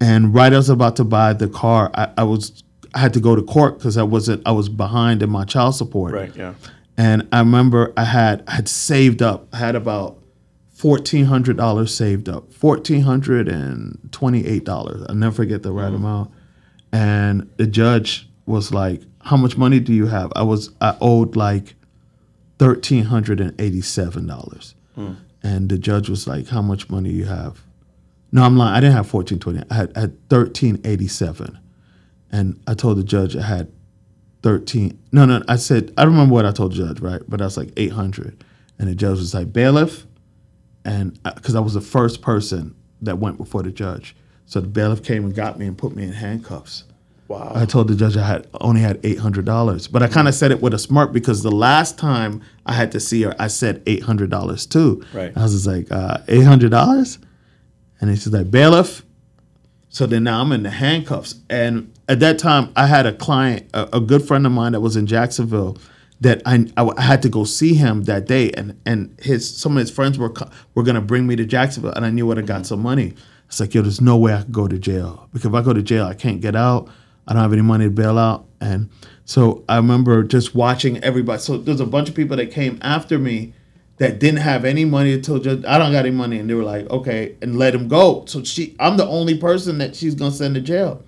And 0.00 0.32
right 0.32 0.52
as 0.52 0.54
I 0.54 0.58
was 0.58 0.70
about 0.70 0.96
to 0.96 1.04
buy 1.04 1.32
the 1.32 1.48
car, 1.48 1.90
I, 1.94 2.12
I 2.18 2.22
was 2.22 2.62
I 2.96 2.98
had 2.98 3.12
to 3.12 3.20
go 3.20 3.36
to 3.36 3.42
court 3.42 3.76
because 3.76 3.98
I 3.98 4.02
wasn't 4.02 4.42
I 4.46 4.52
was 4.52 4.70
behind 4.70 5.22
in 5.22 5.28
my 5.28 5.44
child 5.44 5.74
support. 5.74 6.14
Right. 6.14 6.34
Yeah. 6.34 6.54
And 6.96 7.28
I 7.30 7.40
remember 7.40 7.92
I 7.94 8.04
had 8.04 8.42
I 8.48 8.52
had 8.52 8.68
saved 8.68 9.20
up. 9.20 9.48
I 9.52 9.58
had 9.58 9.74
about 9.76 10.18
fourteen 10.72 11.26
hundred 11.26 11.58
dollars 11.58 11.94
saved 11.94 12.26
up. 12.26 12.54
Fourteen 12.54 13.02
hundred 13.02 13.48
and 13.48 13.98
twenty 14.12 14.46
eight 14.46 14.64
dollars. 14.64 15.04
I 15.10 15.12
never 15.12 15.36
forget 15.36 15.62
the 15.62 15.72
right 15.72 15.92
mm-hmm. 15.92 15.96
amount. 15.96 16.30
And 16.90 17.50
the 17.58 17.66
judge 17.66 18.30
was 18.46 18.72
like, 18.72 19.02
"How 19.20 19.36
much 19.36 19.58
money 19.58 19.78
do 19.78 19.92
you 19.92 20.06
have?" 20.06 20.32
I 20.34 20.42
was 20.42 20.70
I 20.80 20.96
owed 21.02 21.36
like 21.36 21.74
thirteen 22.58 23.04
hundred 23.04 23.42
and 23.42 23.60
eighty 23.60 23.82
seven 23.82 24.26
dollars. 24.26 24.74
Mm. 24.96 25.16
And 25.42 25.68
the 25.68 25.76
judge 25.76 26.08
was 26.08 26.26
like, 26.26 26.48
"How 26.48 26.62
much 26.62 26.88
money 26.88 27.10
you 27.10 27.26
have?" 27.26 27.62
No, 28.32 28.42
I'm 28.42 28.56
lying. 28.56 28.74
I 28.74 28.80
didn't 28.80 28.96
have 28.96 29.06
fourteen 29.06 29.38
twenty. 29.38 29.62
I 29.70 29.74
had, 29.74 29.92
I 29.94 30.00
had 30.00 30.28
thirteen 30.30 30.80
eighty 30.84 31.08
seven. 31.08 31.58
And 32.32 32.60
I 32.66 32.74
told 32.74 32.98
the 32.98 33.04
judge 33.04 33.36
I 33.36 33.42
had 33.42 33.72
13 34.42 34.96
no 35.10 35.24
no 35.24 35.42
i 35.48 35.56
said 35.56 35.92
i 35.96 36.04
don't 36.04 36.12
remember 36.12 36.32
what 36.34 36.46
i 36.46 36.52
told 36.52 36.70
the 36.70 36.76
judge 36.76 37.00
right 37.00 37.22
but 37.26 37.40
i 37.40 37.44
was 37.44 37.56
like 37.56 37.70
800 37.76 38.44
and 38.78 38.88
the 38.88 38.94
judge 38.94 39.18
was 39.18 39.34
like 39.34 39.52
bailiff 39.52 40.06
and 40.84 41.20
because 41.34 41.56
i 41.56 41.58
was 41.58 41.74
the 41.74 41.80
first 41.80 42.22
person 42.22 42.76
that 43.02 43.18
went 43.18 43.38
before 43.38 43.62
the 43.64 43.72
judge 43.72 44.14
So 44.44 44.60
the 44.60 44.68
bailiff 44.68 45.02
came 45.02 45.24
and 45.24 45.34
got 45.34 45.58
me 45.58 45.66
and 45.66 45.76
put 45.76 45.96
me 45.96 46.04
in 46.04 46.12
handcuffs. 46.12 46.84
Wow. 47.28 47.52
I 47.56 47.66
told 47.66 47.88
the 47.88 47.96
judge 47.96 48.16
I 48.16 48.24
had 48.24 48.46
only 48.60 48.80
had 48.82 49.00
eight 49.02 49.18
hundred 49.18 49.44
dollars, 49.46 49.88
but 49.88 50.02
I 50.04 50.06
kind 50.06 50.28
of 50.28 50.34
said 50.34 50.52
it 50.52 50.62
with 50.62 50.72
a 50.72 50.78
smirk 50.78 51.12
because 51.12 51.42
the 51.42 51.50
last 51.50 51.98
time 51.98 52.40
I 52.64 52.72
had 52.74 52.92
to 52.92 53.00
see 53.00 53.22
her, 53.22 53.34
I 53.40 53.48
said 53.48 53.82
eight 53.86 54.04
hundred 54.04 54.30
dollars 54.30 54.64
too. 54.64 55.04
Right. 55.12 55.32
I 55.36 55.42
was 55.42 55.52
just 55.52 55.66
like 55.66 55.90
uh, 55.90 56.18
eight 56.28 56.44
hundred 56.44 56.70
dollars, 56.70 57.18
and 58.00 58.10
she's 58.16 58.28
like 58.28 58.48
bailiff. 58.52 59.02
So 59.88 60.06
then 60.06 60.22
now 60.22 60.40
I'm 60.40 60.52
in 60.52 60.62
the 60.62 60.70
handcuffs, 60.70 61.34
and 61.50 61.92
at 62.08 62.20
that 62.20 62.38
time 62.38 62.72
I 62.76 62.86
had 62.86 63.06
a 63.06 63.12
client, 63.12 63.68
a, 63.74 63.96
a 63.96 64.00
good 64.00 64.26
friend 64.26 64.46
of 64.46 64.52
mine 64.52 64.72
that 64.72 64.80
was 64.80 64.96
in 64.96 65.06
Jacksonville, 65.06 65.76
that 66.20 66.40
I, 66.46 66.66
I 66.76 67.02
had 67.02 67.22
to 67.22 67.28
go 67.28 67.44
see 67.44 67.74
him 67.74 68.04
that 68.04 68.26
day, 68.26 68.50
and 68.52 68.80
and 68.86 69.18
his 69.20 69.56
some 69.56 69.76
of 69.76 69.80
his 69.80 69.90
friends 69.90 70.18
were 70.18 70.32
were 70.74 70.82
gonna 70.82 71.00
bring 71.00 71.26
me 71.26 71.36
to 71.36 71.44
Jacksonville, 71.44 71.92
and 71.92 72.06
I 72.06 72.10
knew 72.10 72.30
I'd 72.30 72.38
have 72.38 72.46
got 72.46 72.56
mm-hmm. 72.56 72.64
some 72.64 72.80
money. 72.80 73.14
It's 73.48 73.60
like 73.60 73.74
yo, 73.74 73.82
there's 73.82 74.00
no 74.00 74.16
way 74.16 74.34
I 74.34 74.42
could 74.42 74.52
go 74.52 74.66
to 74.66 74.78
jail 74.78 75.28
because 75.32 75.46
if 75.46 75.54
I 75.54 75.62
go 75.62 75.72
to 75.72 75.82
jail, 75.82 76.06
I 76.06 76.14
can't 76.14 76.40
get 76.40 76.56
out. 76.56 76.88
I 77.28 77.32
don't 77.32 77.42
have 77.42 77.52
any 77.52 77.62
money 77.62 77.84
to 77.86 77.90
bail 77.90 78.18
out, 78.18 78.46
and 78.60 78.88
so 79.24 79.64
I 79.68 79.76
remember 79.76 80.22
just 80.22 80.54
watching 80.54 81.02
everybody. 81.02 81.40
So 81.40 81.58
there's 81.58 81.80
a 81.80 81.86
bunch 81.86 82.08
of 82.08 82.14
people 82.14 82.36
that 82.36 82.50
came 82.50 82.78
after 82.82 83.18
me 83.18 83.52
that 83.98 84.20
didn't 84.20 84.40
have 84.40 84.64
any 84.64 84.84
money 84.84 85.12
until 85.12 85.38
just 85.38 85.66
I 85.66 85.78
don't 85.78 85.92
got 85.92 86.06
any 86.06 86.14
money, 86.14 86.38
and 86.38 86.48
they 86.48 86.54
were 86.54 86.64
like, 86.64 86.88
okay, 86.88 87.36
and 87.42 87.58
let 87.58 87.74
him 87.74 87.88
go. 87.88 88.24
So 88.26 88.42
she, 88.42 88.74
I'm 88.78 88.96
the 88.96 89.06
only 89.06 89.36
person 89.36 89.78
that 89.78 89.96
she's 89.96 90.14
gonna 90.14 90.32
send 90.32 90.54
to 90.54 90.60
jail. 90.60 91.02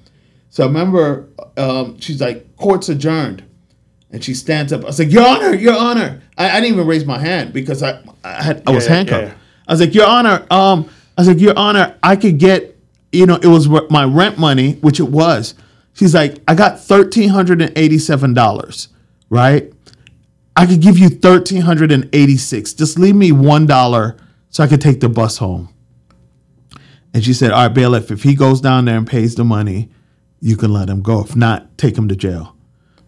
So 0.51 0.65
I 0.65 0.67
remember 0.67 1.29
um, 1.57 1.99
she's 2.01 2.21
like, 2.21 2.57
court's 2.57 2.89
adjourned. 2.89 3.45
And 4.11 4.25
she 4.25 4.33
stands 4.33 4.73
up. 4.73 4.83
I 4.85 4.87
was 4.87 4.99
like, 4.99 5.13
Your 5.13 5.27
Honor, 5.27 5.55
Your 5.55 5.77
Honor. 5.77 6.23
I, 6.39 6.49
I 6.51 6.61
didn't 6.61 6.75
even 6.77 6.87
raise 6.87 7.05
my 7.05 7.19
hand 7.19 7.53
because 7.53 7.83
I 7.83 8.01
I, 8.25 8.43
had, 8.43 8.63
I 8.67 8.71
was 8.71 8.85
Yeah, 8.87 8.91
yeah, 8.91 8.97
handcuffed. 8.97 9.29
yeah. 9.29 9.35
I 9.69 9.73
was 9.73 9.81
like, 9.81 9.95
Your 9.95 10.07
Honor, 10.07 10.47
um, 10.51 10.89
I 11.17 11.21
was 11.21 11.29
like, 11.29 11.41
Your 11.41 11.53
Honor, 11.59 11.95
I 12.03 12.17
could 12.17 12.39
get, 12.39 12.79
you 13.13 13.27
know, 13.27 13.35
it 13.37 13.47
was 13.47 13.69
my 13.69 14.05
rent 14.05 14.39
money, 14.39 14.75
which 14.77 14.99
it 14.99 15.09
was. 15.11 15.55
She's 15.93 16.15
like, 16.15 16.39
I 16.49 16.55
got 16.55 16.81
thirteen 16.81 17.29
hundred 17.31 17.61
and 17.61 17.77
eighty-seven 17.77 18.33
dollars, 18.33 18.89
right? 19.29 19.71
I 20.57 20.65
could 20.65 20.81
give 20.81 20.97
you 20.97 21.09
thirteen 21.11 21.63
hundred 21.63 21.93
and 21.93 22.09
eighty-six. 22.15 22.73
Just 22.73 22.99
leave 22.99 23.15
me 23.17 23.31
one 23.33 23.67
dollar 23.67 24.17
so 24.49 24.63
I 24.65 24.69
could 24.69 24.81
take 24.81 25.01
the 25.01 25.09
bus 25.11 25.37
home. 25.39 25.69
And 27.13 27.25
she 27.25 27.33
said, 27.35 27.51
All 27.51 27.67
right, 27.67 27.75
bailiff, 27.75 28.11
if 28.11 28.23
he 28.23 28.35
goes 28.35 28.61
down 28.61 28.85
there 28.87 28.97
and 28.97 29.07
pays 29.07 29.35
the 29.35 29.45
money, 29.45 29.91
you 30.41 30.57
can 30.57 30.73
let 30.73 30.89
him 30.89 31.03
go. 31.03 31.21
If 31.21 31.37
not, 31.37 31.77
take 31.79 31.97
him 31.97 32.09
to 32.09 32.17
jail. 32.17 32.57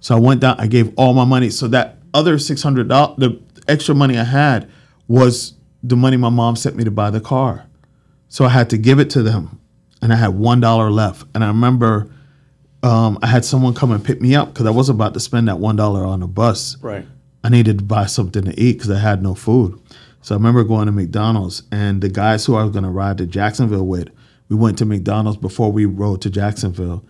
So 0.01 0.17
I 0.17 0.21
went 0.21 0.41
down, 0.41 0.59
I 0.59 0.67
gave 0.67 0.93
all 0.97 1.13
my 1.15 1.25
money. 1.25 1.51
So 1.51 1.69
that 1.69 1.99
other 2.15 2.39
six 2.39 2.63
hundred 2.63 2.89
dollars, 2.89 3.17
the 3.19 3.41
extra 3.69 3.95
money 3.95 4.19
I 4.19 4.25
had 4.25 4.71
was 5.09 5.55
the 5.83 5.97
money 5.97 6.17
my 6.17 6.31
mom 6.31 6.57
sent 6.57 6.77
me 6.77 6.85
to 6.85 6.91
buy 6.91 7.11
the 7.11 7.21
car. 7.21 7.67
So 8.29 8.45
I 8.45 8.49
had 8.49 8.71
to 8.71 8.79
give 8.79 8.99
it 8.99 9.11
to 9.11 9.23
them. 9.23 9.61
And 10.03 10.13
I 10.13 10.17
had 10.17 10.29
one 10.29 10.61
dollar 10.61 10.91
left. 10.91 11.27
And 11.35 11.45
I 11.45 11.49
remember 11.49 12.11
um, 12.83 13.19
I 13.23 13.27
had 13.27 13.45
someone 13.45 13.75
come 13.75 13.93
and 13.93 14.05
pick 14.05 14.21
me 14.21 14.35
up 14.35 14.53
because 14.53 14.67
I 14.67 14.71
was 14.71 14.89
about 14.89 15.13
to 15.15 15.21
spend 15.21 15.49
that 15.49 15.59
one 15.59 15.77
dollar 15.77 16.05
on 16.07 16.23
a 16.23 16.27
bus. 16.27 16.77
Right. 16.81 17.07
I 17.45 17.49
needed 17.49 17.79
to 17.79 17.85
buy 17.85 18.07
something 18.07 18.45
to 18.45 18.59
eat 18.59 18.75
because 18.75 18.91
I 18.91 18.99
had 18.99 19.23
no 19.23 19.35
food. 19.35 19.79
So 20.23 20.35
I 20.35 20.39
remember 20.39 20.65
going 20.65 20.87
to 20.87 20.93
McDonald's, 20.93 21.63
and 21.73 22.03
the 22.03 22.11
guys 22.11 22.45
who 22.45 22.55
I 22.55 22.63
was 22.63 22.73
going 22.73 22.85
to 22.85 22.91
ride 22.91 23.19
to 23.19 23.27
Jacksonville 23.27 23.87
with, 23.87 24.09
we 24.51 24.57
went 24.57 24.77
to 24.79 24.85
McDonald's 24.85 25.39
before 25.39 25.73
we 25.73 25.87
rode 25.87 26.21
to 26.23 26.31
Jacksonville, 26.31 27.05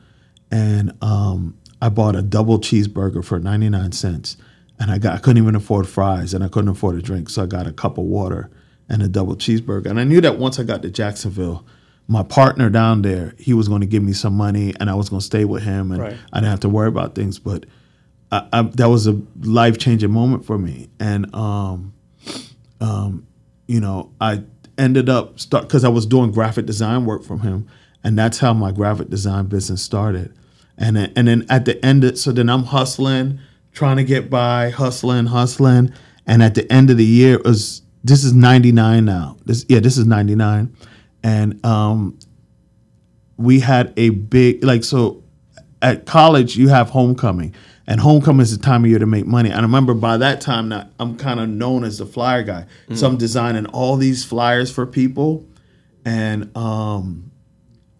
and 0.50 0.92
um, 1.02 1.56
I 1.80 1.88
bought 1.88 2.16
a 2.16 2.22
double 2.22 2.58
cheeseburger 2.58 3.24
for 3.24 3.38
ninety 3.38 3.68
nine 3.68 3.92
cents, 3.92 4.36
and 4.78 4.90
I 4.90 4.98
got 4.98 5.14
I 5.14 5.18
couldn't 5.18 5.42
even 5.42 5.54
afford 5.54 5.88
fries, 5.88 6.34
and 6.34 6.42
I 6.44 6.48
couldn't 6.48 6.70
afford 6.70 6.96
a 6.96 7.02
drink, 7.02 7.28
so 7.30 7.42
I 7.42 7.46
got 7.46 7.66
a 7.66 7.72
cup 7.72 7.98
of 7.98 8.04
water 8.04 8.50
and 8.88 9.02
a 9.02 9.08
double 9.08 9.36
cheeseburger, 9.36 9.86
and 9.86 10.00
I 10.00 10.04
knew 10.04 10.20
that 10.20 10.38
once 10.38 10.58
I 10.58 10.64
got 10.64 10.82
to 10.82 10.90
Jacksonville. 10.90 11.64
My 12.08 12.24
partner 12.24 12.68
down 12.70 13.02
there, 13.02 13.34
he 13.38 13.54
was 13.54 13.68
going 13.68 13.82
to 13.82 13.86
give 13.86 14.02
me 14.02 14.12
some 14.14 14.34
money, 14.34 14.74
and 14.80 14.90
I 14.90 14.94
was 14.94 15.08
going 15.08 15.20
to 15.20 15.24
stay 15.26 15.44
with 15.44 15.62
him, 15.62 15.92
and 15.92 16.00
Right. 16.00 16.16
I 16.32 16.38
didn't 16.40 16.50
have 16.50 16.60
to 16.60 16.68
worry 16.68 16.88
about 16.88 17.14
things. 17.14 17.38
But 17.38 17.66
I, 18.32 18.48
I, 18.52 18.62
that 18.62 18.88
was 18.88 19.06
a 19.06 19.20
life 19.42 19.78
changing 19.78 20.10
moment 20.10 20.44
for 20.44 20.58
me, 20.58 20.90
and 20.98 21.32
um, 21.32 21.92
um, 22.80 23.28
you 23.68 23.78
know, 23.80 24.10
I 24.20 24.42
ended 24.76 25.08
up 25.08 25.38
start 25.38 25.68
because 25.68 25.84
I 25.84 25.88
was 25.88 26.04
doing 26.04 26.32
graphic 26.32 26.66
design 26.66 27.04
work 27.04 27.22
from 27.22 27.40
him, 27.40 27.68
and 28.02 28.18
that's 28.18 28.38
how 28.38 28.54
my 28.54 28.72
graphic 28.72 29.08
design 29.08 29.46
business 29.46 29.80
started. 29.80 30.34
And 30.80 30.96
then, 30.96 31.12
and 31.14 31.28
then 31.28 31.46
at 31.48 31.66
the 31.66 31.84
end, 31.84 32.02
of, 32.02 32.18
so 32.18 32.32
then 32.32 32.48
I'm 32.48 32.64
hustling, 32.64 33.38
trying 33.72 33.98
to 33.98 34.04
get 34.04 34.30
by, 34.30 34.70
hustling, 34.70 35.26
hustling, 35.26 35.92
and 36.26 36.42
at 36.42 36.54
the 36.54 36.70
end 36.72 36.90
of 36.90 36.96
the 36.96 37.04
year 37.04 37.34
it 37.34 37.44
was 37.44 37.82
this 38.02 38.24
is 38.24 38.32
'99 38.32 39.04
now. 39.04 39.36
This 39.44 39.66
yeah, 39.68 39.80
this 39.80 39.98
is 39.98 40.06
'99, 40.06 40.74
and 41.22 41.64
um, 41.66 42.18
we 43.36 43.60
had 43.60 43.92
a 43.96 44.10
big 44.10 44.64
like 44.64 44.84
so 44.84 45.22
at 45.82 46.06
college 46.06 46.56
you 46.56 46.68
have 46.68 46.90
homecoming. 46.90 47.54
And 47.86 48.00
homecoming 48.00 48.42
is 48.42 48.56
the 48.56 48.62
time 48.62 48.84
of 48.84 48.90
year 48.90 49.00
to 49.00 49.06
make 49.06 49.26
money. 49.26 49.50
And 49.50 49.58
i 49.58 49.62
remember 49.62 49.94
by 49.94 50.16
that 50.18 50.40
time 50.40 50.68
now 50.68 50.88
i'm 51.00 51.16
kind 51.16 51.40
of 51.40 51.48
known 51.48 51.82
as 51.82 51.98
the 51.98 52.06
flyer 52.06 52.42
guy. 52.42 52.66
So 52.94 53.06
i'm 53.06 53.16
designing 53.16 53.66
all 53.66 53.96
these 53.96 54.24
flyers 54.24 54.70
for 54.70 54.86
people. 54.86 55.48
And 56.04 56.56
um 56.56 57.32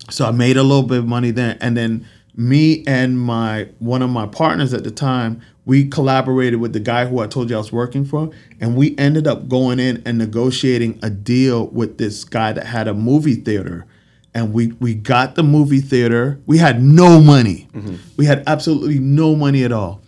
so 0.08 0.26
i 0.26 0.30
made 0.30 0.56
a 0.56 0.62
little 0.62 0.84
bit 0.84 0.98
of 0.98 1.06
money 1.06 1.30
then. 1.32 1.58
and 1.60 1.76
then 1.76 2.06
me 2.36 2.84
and 2.86 3.20
my 3.20 3.68
one 3.78 4.02
of 4.02 4.10
my 4.10 4.26
partners 4.26 4.72
at 4.72 4.84
the 4.84 4.90
time 4.90 5.40
we 5.64 5.86
collaborated 5.88 6.60
with 6.60 6.72
the 6.72 6.80
guy 6.80 7.04
who 7.06 7.18
i 7.18 7.26
told 7.26 7.50
you 7.50 7.56
i 7.56 7.58
was 7.58 7.72
working 7.72 8.04
for 8.04 8.30
and 8.60 8.76
we 8.76 8.96
ended 8.98 9.26
up 9.26 9.48
going 9.48 9.78
in 9.78 10.02
and 10.06 10.16
negotiating 10.16 10.98
a 11.02 11.10
deal 11.10 11.66
with 11.68 11.98
this 11.98 12.24
guy 12.24 12.52
that 12.52 12.66
had 12.66 12.86
a 12.86 12.94
movie 12.94 13.34
theater 13.34 13.86
and 14.34 14.52
we 14.52 14.68
we 14.80 14.94
got 14.94 15.34
the 15.34 15.42
movie 15.42 15.80
theater. 15.80 16.40
We 16.46 16.58
had 16.58 16.82
no 16.82 17.20
money. 17.20 17.68
Mm-hmm. 17.72 17.96
We 18.16 18.26
had 18.26 18.44
absolutely 18.46 18.98
no 18.98 19.34
money 19.34 19.64
at 19.64 19.72
all. 19.72 20.02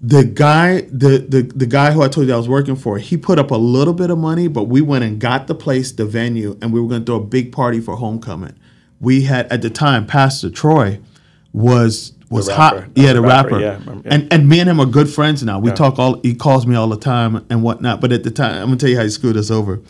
The 0.00 0.24
guy, 0.24 0.82
the, 0.82 1.18
the 1.18 1.42
the 1.54 1.66
guy 1.66 1.92
who 1.92 2.02
I 2.02 2.08
told 2.08 2.26
you 2.26 2.34
I 2.34 2.36
was 2.36 2.48
working 2.48 2.76
for, 2.76 2.98
he 2.98 3.16
put 3.16 3.38
up 3.38 3.50
a 3.50 3.56
little 3.56 3.94
bit 3.94 4.10
of 4.10 4.18
money, 4.18 4.48
but 4.48 4.64
we 4.64 4.80
went 4.80 5.04
and 5.04 5.18
got 5.18 5.46
the 5.46 5.54
place, 5.54 5.92
the 5.92 6.04
venue, 6.04 6.58
and 6.60 6.72
we 6.72 6.80
were 6.80 6.88
going 6.88 7.04
to 7.04 7.06
throw 7.06 7.16
a 7.16 7.24
big 7.24 7.52
party 7.52 7.80
for 7.80 7.96
homecoming. 7.96 8.54
We 9.00 9.22
had 9.22 9.50
at 9.50 9.62
the 9.62 9.70
time, 9.70 10.06
Pastor 10.06 10.50
Troy 10.50 11.00
was 11.54 12.12
was 12.30 12.48
hot. 12.50 12.74
Yeah, 12.96 13.08
The 13.08 13.14
the 13.14 13.22
rapper, 13.22 13.48
rapper. 13.50 13.60
yeah, 13.60 13.78
yeah. 13.86 14.00
And 14.06 14.32
and 14.32 14.48
me 14.48 14.58
and 14.60 14.68
him 14.68 14.80
are 14.80 14.86
good 14.86 15.08
friends 15.08 15.42
now. 15.44 15.60
We 15.60 15.70
Yeah. 15.70 15.76
talk 15.76 15.98
all. 15.98 16.20
He 16.22 16.34
calls 16.34 16.66
me 16.66 16.74
all 16.74 16.88
the 16.88 16.96
time 16.98 17.44
and 17.48 17.62
whatnot. 17.62 18.00
But 18.00 18.12
at 18.12 18.24
the 18.24 18.30
time, 18.30 18.56
I'm 18.56 18.64
gonna 18.66 18.76
tell 18.76 18.90
you 18.90 18.96
how 18.96 19.04
he 19.04 19.08
screwed 19.08 19.36
us 19.36 19.50
over. 19.50 19.80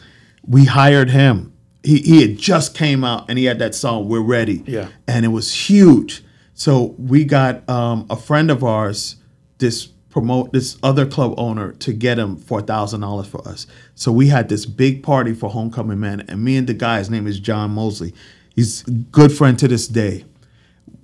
We 0.47 0.67
hired 0.67 1.11
him. 1.11 1.53
He 1.83 1.99
he 1.99 2.21
had 2.21 2.39
just 2.39 2.75
came 2.75 3.03
out 3.03 3.25
and 3.29 3.39
he 3.39 3.47
had 3.47 3.59
that 3.61 3.75
song 3.75 4.09
"We're 4.09 4.21
Ready." 4.21 4.63
Yeah. 4.67 4.89
and 5.09 5.25
it 5.25 5.29
was 5.29 5.53
huge. 5.71 6.23
So 6.53 6.95
we 6.99 7.25
got 7.25 7.69
um, 7.69 8.07
a 8.11 8.17
friend 8.17 8.51
of 8.51 8.63
ours, 8.63 9.17
this 9.59 9.87
promote 10.11 10.53
this 10.53 10.77
other 10.83 11.07
club 11.07 11.35
owner, 11.39 11.73
to 11.73 11.93
get 11.93 12.19
him 12.19 12.37
for 12.37 12.61
a 12.61 12.63
thousand 12.63 13.01
dollars 13.01 13.27
for 13.27 13.47
us. 13.49 13.67
So 13.95 14.13
we 14.13 14.29
had 14.29 14.49
this 14.49 14.65
big 14.67 15.03
party 15.03 15.33
for 15.33 15.49
homecoming 15.51 15.99
man, 15.99 16.25
and 16.29 16.45
me 16.45 16.57
and 16.57 16.67
the 16.69 16.75
guy, 16.75 16.99
his 16.99 17.09
name 17.11 17.27
is 17.27 17.41
John 17.41 17.71
Mosley. 17.73 18.13
He's 18.55 18.85
a 18.87 18.91
good 18.93 19.33
friend 19.33 19.59
to 19.59 19.67
this 19.67 19.89
day 19.89 20.25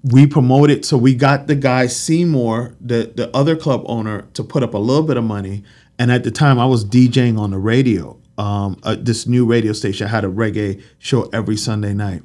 we 0.02 0.26
promoted 0.26 0.84
so 0.84 0.96
we 0.96 1.14
got 1.14 1.46
the 1.46 1.54
guy 1.54 1.86
Seymour, 1.86 2.74
the 2.80 3.12
the 3.14 3.34
other 3.36 3.56
club 3.56 3.82
owner, 3.86 4.22
to 4.34 4.42
put 4.42 4.62
up 4.62 4.74
a 4.74 4.78
little 4.78 5.02
bit 5.02 5.16
of 5.16 5.24
money. 5.24 5.62
And 5.98 6.10
at 6.10 6.24
the 6.24 6.30
time, 6.30 6.58
I 6.58 6.64
was 6.64 6.84
DJing 6.84 7.38
on 7.38 7.50
the 7.50 7.58
radio. 7.58 8.18
Um, 8.38 8.80
uh, 8.82 8.96
this 8.98 9.26
new 9.26 9.44
radio 9.44 9.74
station 9.74 10.08
had 10.08 10.24
a 10.24 10.28
reggae 10.28 10.82
show 10.98 11.28
every 11.30 11.58
Sunday 11.58 11.92
night. 11.92 12.22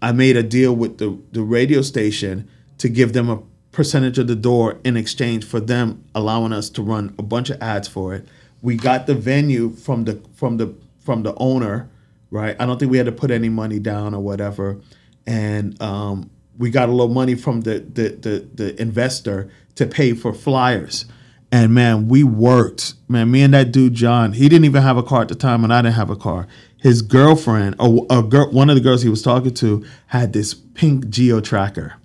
I 0.00 0.12
made 0.12 0.36
a 0.36 0.42
deal 0.42 0.74
with 0.74 0.98
the 0.98 1.18
the 1.32 1.42
radio 1.42 1.82
station 1.82 2.48
to 2.78 2.88
give 2.88 3.12
them 3.12 3.28
a 3.28 3.42
percentage 3.72 4.18
of 4.18 4.26
the 4.26 4.34
door 4.34 4.78
in 4.84 4.96
exchange 4.96 5.44
for 5.44 5.60
them 5.60 6.04
allowing 6.14 6.52
us 6.52 6.70
to 6.70 6.82
run 6.82 7.14
a 7.18 7.22
bunch 7.22 7.50
of 7.50 7.60
ads 7.62 7.86
for 7.86 8.14
it. 8.14 8.26
We 8.62 8.76
got 8.76 9.06
the 9.06 9.14
venue 9.14 9.70
from 9.70 10.04
the 10.04 10.22
from 10.34 10.56
the 10.56 10.74
from 11.00 11.22
the 11.22 11.34
owner, 11.36 11.90
right? 12.30 12.56
I 12.58 12.64
don't 12.64 12.78
think 12.78 12.90
we 12.90 12.96
had 12.96 13.06
to 13.06 13.12
put 13.12 13.30
any 13.30 13.50
money 13.50 13.78
down 13.78 14.14
or 14.14 14.22
whatever, 14.22 14.80
and 15.26 15.80
um, 15.82 16.30
we 16.60 16.70
got 16.70 16.88
a 16.88 16.92
little 16.92 17.12
money 17.12 17.34
from 17.34 17.62
the 17.62 17.80
the 17.80 18.10
the, 18.10 18.48
the 18.54 18.80
investor 18.80 19.50
to 19.74 19.86
pay 19.86 20.12
for 20.14 20.32
flyers. 20.32 21.06
And 21.52 21.74
man, 21.74 22.06
we 22.06 22.22
worked. 22.22 22.94
Man, 23.08 23.28
me 23.32 23.42
and 23.42 23.52
that 23.54 23.72
dude 23.72 23.94
John, 23.94 24.34
he 24.34 24.48
didn't 24.48 24.66
even 24.66 24.82
have 24.82 24.96
a 24.96 25.02
car 25.02 25.22
at 25.22 25.28
the 25.28 25.34
time, 25.34 25.64
and 25.64 25.74
I 25.74 25.82
didn't 25.82 25.96
have 25.96 26.10
a 26.10 26.16
car. 26.16 26.46
His 26.76 27.02
girlfriend, 27.02 27.74
or 27.80 28.06
a 28.08 28.22
girl, 28.22 28.50
one 28.52 28.70
of 28.70 28.76
the 28.76 28.80
girls 28.80 29.02
he 29.02 29.08
was 29.08 29.20
talking 29.20 29.52
to, 29.54 29.84
had 30.06 30.32
this 30.32 30.54
pink 30.54 31.08
Geo 31.08 31.40
tracker 31.40 31.96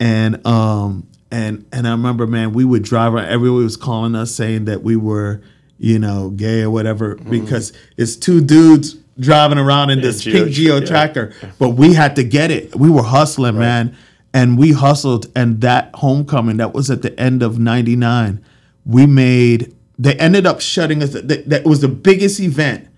and 0.00 0.44
um 0.46 1.06
and 1.30 1.64
and 1.72 1.86
I 1.86 1.92
remember, 1.92 2.26
man, 2.26 2.52
we 2.52 2.64
would 2.64 2.82
drive 2.82 3.14
around. 3.14 3.28
Everyone 3.28 3.62
was 3.62 3.76
calling 3.76 4.16
us 4.16 4.34
saying 4.34 4.64
that 4.64 4.82
we 4.82 4.96
were, 4.96 5.42
you 5.78 5.98
know, 6.00 6.30
gay 6.30 6.62
or 6.62 6.70
whatever 6.70 7.14
because 7.14 7.72
it's 7.96 8.16
two 8.16 8.40
dudes 8.40 8.96
driving 9.20 9.58
around 9.58 9.90
in 9.90 10.00
this 10.00 10.22
Geo- 10.22 10.44
pink 10.44 10.54
Geo 10.54 10.78
yeah. 10.78 10.86
tracker. 10.86 11.32
But 11.58 11.70
we 11.70 11.94
had 11.94 12.16
to 12.16 12.24
get 12.24 12.50
it. 12.50 12.74
We 12.74 12.90
were 12.90 13.04
hustling, 13.04 13.58
man, 13.58 13.96
and 14.34 14.58
we 14.58 14.72
hustled. 14.72 15.26
And 15.36 15.60
that 15.60 15.90
homecoming 15.94 16.56
that 16.56 16.74
was 16.74 16.90
at 16.90 17.02
the 17.02 17.18
end 17.20 17.42
of 17.42 17.58
'99, 17.58 18.44
we 18.84 19.06
made. 19.06 19.74
They 19.98 20.14
ended 20.14 20.46
up 20.46 20.60
shutting 20.60 21.02
us. 21.02 21.12
That, 21.12 21.48
that 21.48 21.64
was 21.64 21.82
the 21.82 21.88
biggest 21.88 22.40
event 22.40 22.88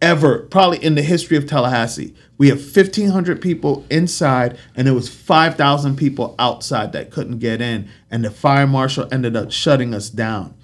ever, 0.00 0.40
probably 0.50 0.82
in 0.82 0.94
the 0.94 1.02
history 1.02 1.36
of 1.36 1.46
Tallahassee. 1.46 2.14
We 2.38 2.48
have 2.48 2.58
1,500 2.58 3.40
people 3.40 3.84
inside, 3.90 4.58
and 4.74 4.86
there 4.86 4.94
was 4.94 5.08
5,000 5.08 5.96
people 5.96 6.34
outside 6.38 6.92
that 6.92 7.10
couldn't 7.10 7.38
get 7.38 7.60
in. 7.60 7.88
And 8.10 8.24
the 8.24 8.30
fire 8.30 8.66
marshal 8.66 9.06
ended 9.12 9.36
up 9.36 9.52
shutting 9.52 9.94
us 9.94 10.08
down. 10.08 10.54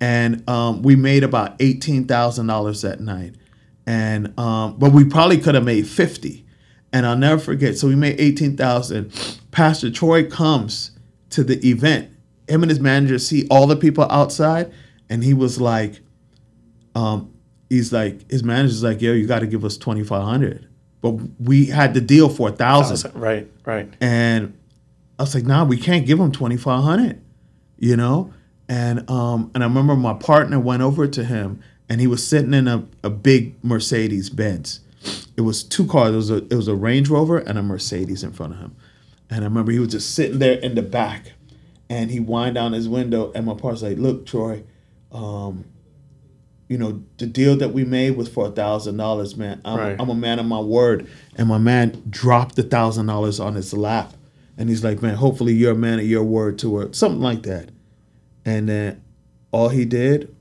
And 0.00 0.48
um, 0.48 0.82
we 0.82 0.96
made 0.96 1.24
about 1.24 1.58
$18,000 1.58 2.82
that 2.82 3.00
night. 3.00 3.34
And 3.86 4.38
um, 4.38 4.76
but 4.78 4.92
we 4.92 5.04
probably 5.04 5.38
could 5.38 5.54
have 5.54 5.64
made 5.64 5.86
50. 5.86 6.46
And 6.92 7.06
I'll 7.06 7.16
never 7.16 7.40
forget. 7.40 7.76
So 7.76 7.88
we 7.88 7.96
made 7.96 8.20
18,000. 8.20 9.40
Pastor 9.50 9.90
Troy 9.90 10.28
comes 10.28 10.92
to 11.30 11.42
the 11.42 11.68
event. 11.68 12.10
Him 12.48 12.62
and 12.62 12.70
his 12.70 12.80
manager 12.80 13.18
see 13.18 13.46
all 13.48 13.66
the 13.66 13.76
people 13.76 14.04
outside, 14.10 14.72
and 15.08 15.24
he 15.24 15.34
was 15.34 15.60
like, 15.60 16.00
um, 16.94 17.34
he's 17.68 17.92
like, 17.92 18.30
his 18.30 18.44
manager's 18.44 18.82
like, 18.82 19.00
yo, 19.00 19.12
you 19.12 19.26
got 19.26 19.40
to 19.40 19.46
give 19.46 19.64
us 19.64 19.76
2,500. 19.76 20.68
But 21.00 21.10
we 21.40 21.66
had 21.66 21.94
the 21.94 22.00
deal 22.00 22.28
for 22.28 22.50
a 22.50 22.52
thousand. 22.52 23.14
Right, 23.20 23.50
right. 23.64 23.92
And 24.00 24.56
I 25.18 25.22
was 25.22 25.34
like, 25.34 25.44
nah, 25.44 25.64
we 25.64 25.76
can't 25.76 26.06
give 26.06 26.18
him 26.18 26.32
2,500, 26.32 27.20
you 27.78 27.96
know? 27.96 28.32
And 28.68 29.08
um, 29.10 29.50
and 29.54 29.62
I 29.62 29.66
remember 29.66 29.94
my 29.94 30.14
partner 30.14 30.58
went 30.58 30.82
over 30.82 31.06
to 31.06 31.24
him 31.24 31.60
and 31.88 32.00
he 32.00 32.06
was 32.06 32.26
sitting 32.26 32.54
in 32.54 32.66
a, 32.68 32.84
a 33.02 33.10
big 33.10 33.54
Mercedes 33.62 34.30
Benz. 34.30 34.80
It 35.36 35.42
was 35.42 35.62
two 35.62 35.86
cars. 35.86 36.12
It 36.12 36.16
was 36.16 36.30
a 36.30 36.36
it 36.36 36.54
was 36.54 36.68
a 36.68 36.74
Range 36.74 37.08
Rover 37.08 37.38
and 37.38 37.58
a 37.58 37.62
Mercedes 37.62 38.22
in 38.22 38.32
front 38.32 38.54
of 38.54 38.58
him. 38.60 38.76
And 39.30 39.40
I 39.40 39.44
remember 39.48 39.72
he 39.72 39.78
was 39.78 39.90
just 39.90 40.14
sitting 40.14 40.38
there 40.38 40.58
in 40.58 40.74
the 40.74 40.82
back 40.82 41.32
and 41.88 42.10
he 42.10 42.20
wind 42.20 42.54
down 42.54 42.72
his 42.72 42.88
window 42.88 43.32
and 43.34 43.44
my 43.46 43.54
partner's 43.54 43.82
like, 43.82 43.98
look, 43.98 44.26
Troy, 44.26 44.62
um, 45.12 45.64
you 46.68 46.78
know, 46.78 47.02
the 47.18 47.26
deal 47.26 47.56
that 47.56 47.70
we 47.70 47.84
made 47.84 48.16
was 48.16 48.28
for 48.28 48.46
a 48.46 48.50
thousand 48.50 48.96
dollars, 48.96 49.36
man. 49.36 49.60
I'm, 49.64 49.78
Right. 49.78 49.96
I'm 49.98 50.08
a 50.08 50.14
man 50.14 50.38
of 50.38 50.46
my 50.46 50.60
word. 50.60 51.06
And 51.36 51.48
my 51.48 51.58
man 51.58 52.02
dropped 52.08 52.56
the 52.56 52.62
thousand 52.62 53.06
dollars 53.06 53.40
on 53.40 53.54
his 53.54 53.74
lap. 53.74 54.14
And 54.56 54.68
he's 54.68 54.84
like, 54.84 55.02
man, 55.02 55.16
hopefully 55.16 55.52
you're 55.52 55.72
a 55.72 55.76
man 55.76 55.98
of 55.98 56.06
your 56.06 56.24
word 56.24 56.58
to 56.60 56.76
her. 56.76 56.92
Something 56.92 57.20
like 57.20 57.42
that. 57.42 57.70
And 58.44 58.68
then 58.68 59.02
all 59.50 59.68
he 59.68 59.84
did, 59.84 60.34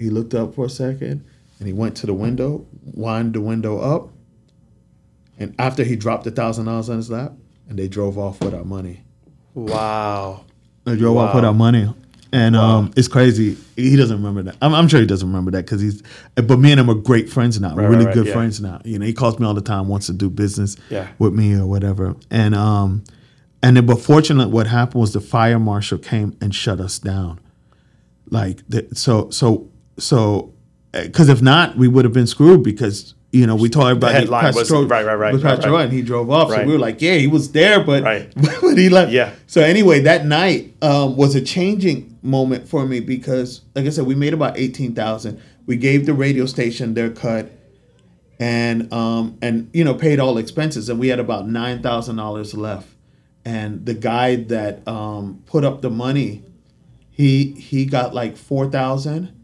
he 0.00 0.10
looked 0.10 0.34
up 0.34 0.54
for 0.54 0.64
a 0.66 0.70
second 0.70 1.24
and 1.58 1.66
he 1.68 1.72
went 1.72 1.94
to 1.98 2.06
the 2.06 2.14
window, 2.14 2.66
wind 2.94 3.34
the 3.34 3.40
window 3.40 3.78
up. 3.78 4.08
And 5.38 5.54
after 5.58 5.84
he 5.84 5.94
dropped 5.94 6.24
the 6.24 6.30
thousand 6.30 6.64
dollars 6.66 6.88
on 6.90 6.96
his 6.96 7.10
lap, 7.10 7.32
and 7.68 7.78
they 7.78 7.86
drove 7.86 8.18
off 8.18 8.40
with 8.42 8.52
our 8.52 8.64
money. 8.64 9.04
Wow. 9.54 10.44
They 10.84 10.96
drove 10.96 11.16
off 11.18 11.34
with 11.34 11.44
Wow. 11.44 11.48
our 11.50 11.54
money. 11.54 11.94
And 12.32 12.56
um, 12.56 12.92
it's 12.96 13.08
crazy. 13.08 13.56
He 13.76 13.96
doesn't 13.96 14.16
remember 14.16 14.42
that. 14.44 14.56
I'm, 14.62 14.72
I'm 14.74 14.86
sure 14.88 15.00
he 15.00 15.06
doesn't 15.06 15.26
remember 15.28 15.50
that 15.52 15.64
because 15.66 15.80
he's. 15.80 16.02
But 16.36 16.58
me 16.58 16.70
and 16.72 16.80
him 16.80 16.88
are 16.88 16.94
great 16.94 17.28
friends 17.28 17.60
now. 17.60 17.74
Right, 17.74 17.88
really 17.88 18.06
right, 18.06 18.14
good 18.14 18.26
yeah. 18.26 18.32
friends 18.32 18.60
now. 18.60 18.80
You 18.84 18.98
know, 18.98 19.06
he 19.06 19.12
calls 19.12 19.38
me 19.38 19.46
all 19.46 19.54
the 19.54 19.60
time, 19.60 19.88
wants 19.88 20.06
to 20.06 20.12
do 20.12 20.30
business 20.30 20.76
Yeah. 20.90 21.08
with 21.18 21.32
me 21.34 21.54
or 21.54 21.66
whatever. 21.66 22.14
And 22.30 22.54
um, 22.54 23.02
and 23.62 23.76
then, 23.76 23.84
but 23.86 24.00
fortunately, 24.00 24.52
what 24.52 24.66
happened 24.68 25.00
was 25.00 25.12
the 25.12 25.20
fire 25.20 25.58
marshal 25.58 25.98
came 25.98 26.36
and 26.40 26.54
shut 26.54 26.80
us 26.80 26.98
down. 26.98 27.40
Like 28.30 28.62
the, 28.68 28.86
so 28.94 29.30
so 29.30 29.69
so, 30.00 30.52
because 30.92 31.28
if 31.28 31.40
not, 31.42 31.76
we 31.76 31.86
would 31.88 32.04
have 32.04 32.14
been 32.14 32.26
screwed 32.26 32.62
because. 32.62 33.14
You 33.32 33.46
know, 33.46 33.54
we 33.54 33.68
told 33.68 33.86
everybody 33.86 34.14
headline 34.14 34.52
was- 34.52 34.66
Troy- 34.66 34.86
right, 34.86 35.06
right, 35.06 35.14
right, 35.14 35.32
was 35.32 35.44
right, 35.44 35.64
right. 35.64 35.84
And 35.84 35.92
he 35.92 36.02
drove 36.02 36.32
off. 36.32 36.50
So 36.50 36.64
we 36.64 36.72
were 36.72 36.80
like, 36.80 37.00
yeah, 37.00 37.14
he 37.14 37.28
was 37.28 37.52
there, 37.52 37.78
but 37.78 38.02
Right. 38.02 38.28
but 38.60 38.76
he 38.76 38.88
left. 38.88 39.12
Yeah. 39.12 39.32
So 39.46 39.60
anyway, 39.60 40.00
that 40.00 40.26
night 40.26 40.74
um, 40.82 41.16
was 41.16 41.36
a 41.36 41.40
changing 41.40 42.18
moment 42.22 42.66
for 42.66 42.84
me 42.86 42.98
because, 42.98 43.60
like 43.76 43.86
I 43.86 43.90
said, 43.90 44.04
we 44.06 44.16
made 44.16 44.34
about 44.34 44.58
eighteen 44.58 44.96
thousand. 44.96 45.40
We 45.66 45.76
gave 45.76 46.06
the 46.06 46.12
radio 46.12 46.44
station 46.44 46.94
their 46.94 47.08
cut, 47.08 47.52
and 48.40 48.92
um, 48.92 49.38
and 49.42 49.70
you 49.72 49.84
know 49.84 49.94
paid 49.94 50.18
all 50.18 50.36
expenses, 50.36 50.88
and 50.88 50.98
we 50.98 51.06
had 51.06 51.20
about 51.20 51.48
nine 51.48 51.82
thousand 51.82 52.16
dollars 52.16 52.52
left. 52.54 52.88
And 53.44 53.86
the 53.86 53.94
guy 53.94 54.36
that 54.36 54.86
um, 54.88 55.44
put 55.46 55.64
up 55.64 55.82
the 55.82 55.90
money, 55.90 56.42
he 57.10 57.52
he 57.52 57.84
got 57.86 58.12
like 58.12 58.36
four 58.36 58.68
thousand. 58.68 59.36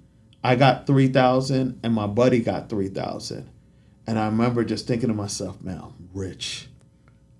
I 0.46 0.56
got 0.56 0.86
three 0.86 1.08
thousand, 1.08 1.80
and 1.82 1.92
my 1.92 2.06
buddy 2.06 2.40
got 2.40 2.68
three 2.68 2.88
thousand. 2.88 3.48
And 4.06 4.18
I 4.18 4.26
remember 4.26 4.64
just 4.64 4.86
thinking 4.86 5.08
to 5.08 5.14
myself, 5.14 5.60
man, 5.60 5.80
I'm 5.82 6.08
rich. 6.14 6.68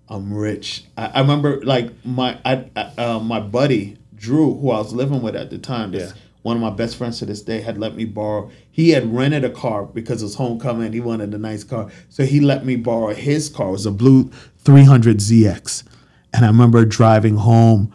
I'm 0.09 0.33
rich. 0.33 0.83
I, 0.97 1.05
I 1.07 1.19
remember 1.21 1.61
like 1.63 2.05
my 2.05 2.37
I, 2.43 2.65
I, 2.75 2.81
uh, 2.97 3.19
my 3.19 3.39
buddy 3.39 3.97
Drew, 4.15 4.55
who 4.55 4.71
I 4.71 4.79
was 4.79 4.93
living 4.93 5.21
with 5.21 5.35
at 5.35 5.49
the 5.49 5.57
time. 5.57 5.91
This, 5.91 6.11
Yeah. 6.11 6.21
One 6.43 6.55
of 6.55 6.61
my 6.61 6.69
best 6.69 6.95
friends 6.95 7.19
to 7.19 7.25
this 7.25 7.41
day 7.41 7.59
had 7.59 7.77
let 7.77 7.95
me 7.95 8.05
borrow. 8.05 8.49
He 8.71 8.91
had 8.91 9.13
rented 9.13 9.43
a 9.43 9.49
car 9.49 9.85
because 9.85 10.21
it 10.21 10.25
was 10.25 10.35
homecoming. 10.35 10.93
He 10.93 11.01
wanted 11.01 11.33
a 11.33 11.37
nice 11.37 11.63
car, 11.63 11.89
so 12.09 12.23
he 12.23 12.39
let 12.39 12.65
me 12.65 12.77
borrow 12.77 13.13
his 13.13 13.49
car. 13.49 13.69
It 13.69 13.71
was 13.71 13.85
a 13.85 13.91
blue 13.91 14.29
300 14.59 15.17
ZX, 15.17 15.83
and 16.33 16.45
I 16.45 16.47
remember 16.47 16.85
driving 16.85 17.37
home 17.37 17.93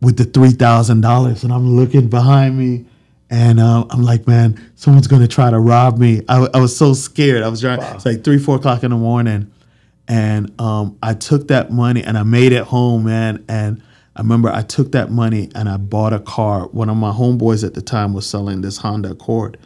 with 0.00 0.16
the 0.16 0.24
three 0.24 0.50
thousand 0.50 1.00
dollars, 1.00 1.42
and 1.44 1.52
I'm 1.52 1.76
looking 1.76 2.08
behind 2.08 2.58
me. 2.58 2.86
And 3.30 3.60
uh, 3.60 3.84
I'm 3.90 4.02
like, 4.02 4.26
man, 4.26 4.58
someone's 4.74 5.06
gonna 5.06 5.28
try 5.28 5.50
to 5.50 5.58
rob 5.58 5.98
me. 5.98 6.22
I, 6.28 6.48
I 6.54 6.60
was 6.60 6.76
so 6.76 6.94
scared. 6.94 7.42
I 7.42 7.48
was 7.48 7.60
driving. 7.60 7.84
It's 7.94 8.06
like 8.06 8.24
three, 8.24 8.38
four 8.38 8.56
o'clock 8.56 8.82
in 8.82 8.90
the 8.90 8.96
morning, 8.96 9.50
and 10.06 10.58
um, 10.60 10.96
I 11.02 11.14
took 11.14 11.48
that 11.48 11.70
money 11.70 12.02
and 12.02 12.16
I 12.16 12.22
made 12.22 12.52
it 12.52 12.64
home, 12.64 13.04
man. 13.04 13.44
And 13.48 13.82
I 14.16 14.22
remember 14.22 14.48
I 14.48 14.62
took 14.62 14.92
that 14.92 15.10
money 15.10 15.50
and 15.54 15.68
I 15.68 15.76
bought 15.76 16.12
a 16.12 16.18
car. 16.20 16.68
One 16.68 16.88
of 16.88 16.96
my 16.96 17.12
homeboys 17.12 17.64
at 17.64 17.74
the 17.74 17.82
time 17.82 18.14
was 18.14 18.28
selling 18.28 18.62
this 18.62 18.78
Honda 18.78 19.10
Accord, 19.10 19.58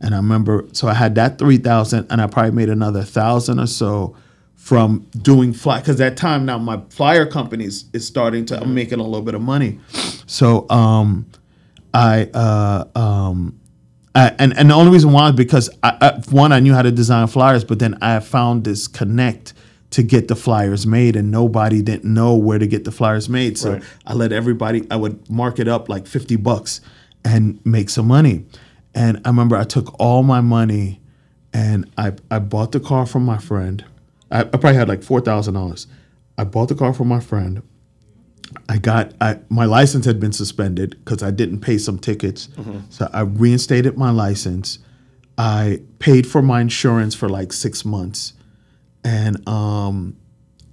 and 0.00 0.14
I 0.14 0.16
remember 0.16 0.64
so 0.72 0.88
I 0.88 0.94
had 0.94 1.14
that 1.16 1.38
three 1.38 1.58
thousand, 1.58 2.06
and 2.10 2.22
I 2.22 2.26
probably 2.26 2.52
made 2.52 2.70
another 2.70 3.02
thousand 3.02 3.60
or 3.60 3.66
so 3.66 4.16
from 4.56 5.06
doing 5.20 5.52
fly 5.52 5.80
because 5.80 5.96
that 5.98 6.16
time 6.16 6.44
now 6.44 6.58
my 6.58 6.80
flyer 6.90 7.24
companies 7.26 7.82
is, 7.82 7.84
is 7.92 8.06
starting 8.06 8.44
to 8.46 8.60
I'm 8.60 8.74
making 8.74 8.98
a 8.98 9.04
little 9.04 9.22
bit 9.22 9.34
of 9.34 9.42
money, 9.42 9.78
so 10.26 10.68
um, 10.70 11.26
I 11.94 12.24
uh 12.34 12.84
um. 12.94 13.56
I, 14.12 14.34
and 14.40 14.56
and 14.58 14.70
the 14.70 14.74
only 14.74 14.90
reason 14.90 15.12
why 15.12 15.28
is 15.28 15.36
because 15.36 15.70
I, 15.84 15.96
I, 16.00 16.20
one 16.30 16.50
I 16.52 16.58
knew 16.58 16.74
how 16.74 16.82
to 16.82 16.90
design 16.90 17.28
flyers, 17.28 17.62
but 17.64 17.78
then 17.78 17.96
I 18.02 18.18
found 18.18 18.64
this 18.64 18.88
connect 18.88 19.54
to 19.90 20.02
get 20.02 20.26
the 20.28 20.34
flyers 20.36 20.84
made, 20.86 21.14
and 21.14 21.30
nobody 21.30 21.80
didn't 21.80 22.12
know 22.12 22.34
where 22.36 22.58
to 22.58 22.66
get 22.66 22.84
the 22.84 22.90
flyers 22.92 23.28
made. 23.28 23.56
So 23.56 23.74
Right. 23.74 23.82
I 24.06 24.14
let 24.14 24.32
everybody. 24.32 24.84
I 24.90 24.96
would 24.96 25.30
mark 25.30 25.60
it 25.60 25.68
up 25.68 25.88
like 25.88 26.08
fifty 26.08 26.34
bucks 26.36 26.80
and 27.24 27.60
make 27.64 27.88
some 27.88 28.08
money. 28.08 28.46
And 28.96 29.20
I 29.24 29.28
remember 29.28 29.56
I 29.56 29.64
took 29.64 29.94
all 30.00 30.24
my 30.24 30.40
money 30.40 31.00
and 31.52 31.88
I 31.96 32.12
I 32.32 32.40
bought 32.40 32.72
the 32.72 32.80
car 32.80 33.06
from 33.06 33.24
my 33.24 33.38
friend. 33.38 33.84
I, 34.30 34.40
I 34.40 34.44
probably 34.44 34.74
had 34.74 34.88
like 34.88 35.04
four 35.04 35.20
thousand 35.20 35.54
dollars. 35.54 35.86
I 36.36 36.42
bought 36.44 36.68
the 36.68 36.74
car 36.74 36.92
from 36.92 37.06
my 37.08 37.20
friend. 37.20 37.62
I 38.68 38.78
got 38.78 39.12
I, 39.20 39.38
my 39.48 39.64
license 39.64 40.04
had 40.06 40.18
been 40.20 40.32
suspended 40.32 40.90
because 41.04 41.22
I 41.22 41.30
didn't 41.30 41.60
pay 41.60 41.78
some 41.78 41.98
tickets. 41.98 42.48
So 42.88 43.08
I 43.12 43.20
reinstated 43.22 43.96
my 43.96 44.10
license. 44.10 44.78
I 45.38 45.80
paid 45.98 46.26
for 46.26 46.42
my 46.42 46.60
insurance 46.60 47.14
for 47.14 47.28
like 47.28 47.52
six 47.52 47.84
months, 47.84 48.34
and 49.04 49.46
um, 49.48 50.16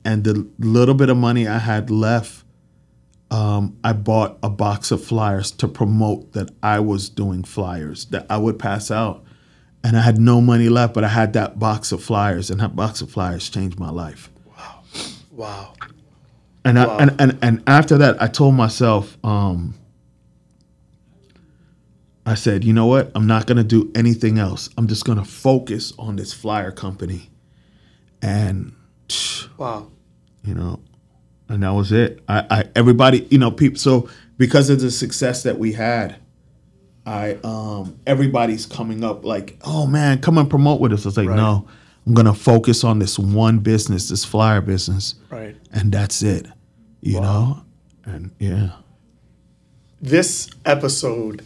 and 0.03 0.23
the 0.23 0.47
little 0.59 0.95
bit 0.95 1.09
of 1.09 1.17
money 1.17 1.47
I 1.47 1.57
had 1.59 1.89
left, 1.89 2.43
um, 3.31 3.77
I 3.83 3.93
bought 3.93 4.37
a 4.43 4.49
box 4.49 4.91
of 4.91 5.03
flyers 5.03 5.51
to 5.51 5.67
promote 5.67 6.33
that 6.33 6.49
I 6.63 6.79
was 6.79 7.09
doing 7.09 7.43
flyers 7.43 8.05
that 8.05 8.25
I 8.29 8.37
would 8.37 8.59
pass 8.59 8.91
out, 8.91 9.23
and 9.83 9.95
I 9.95 10.01
had 10.01 10.19
no 10.19 10.41
money 10.41 10.67
left, 10.69 10.93
but 10.93 11.03
I 11.03 11.09
had 11.09 11.33
that 11.33 11.59
box 11.59 11.91
of 11.91 12.03
flyers, 12.03 12.49
and 12.49 12.59
that 12.59 12.75
box 12.75 13.01
of 13.01 13.09
flyers 13.09 13.49
changed 13.49 13.79
my 13.79 13.89
life. 13.89 14.29
Wow, 14.45 14.83
wow. 15.31 15.73
And, 16.67 16.77
Wow. 16.77 16.97
I, 16.97 17.01
and 17.03 17.15
and 17.21 17.37
and 17.41 17.63
after 17.67 17.97
that, 17.99 18.21
I 18.21 18.27
told 18.27 18.55
myself, 18.55 19.17
um, 19.23 19.73
I 22.25 22.33
said, 22.35 22.63
you 22.65 22.73
know 22.73 22.87
what? 22.87 23.11
I'm 23.15 23.25
not 23.25 23.47
gonna 23.47 23.63
do 23.63 23.91
anything 23.95 24.37
else. 24.37 24.69
I'm 24.77 24.87
just 24.87 25.05
gonna 25.05 25.23
focus 25.25 25.93
on 25.97 26.17
this 26.17 26.33
flyer 26.33 26.71
company, 26.71 27.29
and 28.21 28.73
Wow. 29.57 29.87
you 30.43 30.53
know, 30.55 30.81
and 31.47 31.63
that 31.63 31.69
was 31.69 31.91
it. 31.93 32.21
I, 32.27 32.45
I 32.51 32.63
everybody, 32.75 33.25
you 33.31 33.37
know, 33.37 33.49
people. 33.51 33.77
So 33.79 34.09
because 34.37 34.69
of 34.69 34.81
the 34.81 34.91
success 34.91 35.43
that 35.43 35.57
we 35.57 35.71
had, 35.73 36.17
I 37.05 37.37
um 37.45 37.97
everybody's 38.05 38.65
coming 38.65 39.05
up 39.05 39.23
like, 39.23 39.57
oh 39.63 39.87
man, 39.87 40.19
come 40.19 40.37
and 40.37 40.49
promote 40.49 40.81
with 40.81 40.91
us. 40.91 41.05
I 41.05 41.09
was 41.09 41.17
like, 41.17 41.29
Right. 41.29 41.37
no, 41.37 41.65
I'm 42.05 42.13
gonna 42.13 42.33
focus 42.33 42.83
on 42.83 42.99
this 42.99 43.17
one 43.17 43.59
business, 43.59 44.09
this 44.09 44.25
flyer 44.25 44.59
business, 44.59 45.15
Right. 45.29 45.55
and 45.71 45.93
that's 45.93 46.21
it. 46.23 46.47
You 47.01 47.21
know, 47.21 47.63
and 48.05 48.31
yeah, 48.39 48.71
This 50.01 50.49
episode 50.65 51.45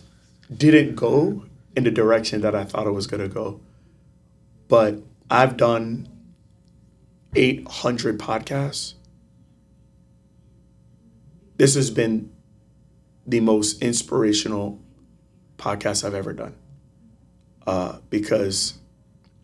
didn't 0.56 0.96
go 0.96 1.46
in 1.76 1.84
the 1.84 1.92
direction 1.92 2.42
that 2.42 2.56
I 2.56 2.64
thought 2.64 2.88
it 2.88 2.92
was 2.92 3.08
going 3.08 3.22
to 3.22 3.30
go. 3.30 3.62
But 4.68 5.02
I've 5.30 5.58
done 5.58 6.08
800 7.36 8.20
podcasts. 8.20 8.94
This 11.58 11.76
has 11.76 11.92
been 11.92 12.32
the 13.28 13.40
most 13.40 13.82
inspirational 13.82 14.80
podcast 15.58 16.04
I've 16.04 16.16
ever 16.16 16.34
done. 16.34 16.56
Uh, 17.68 18.00
because 18.10 18.80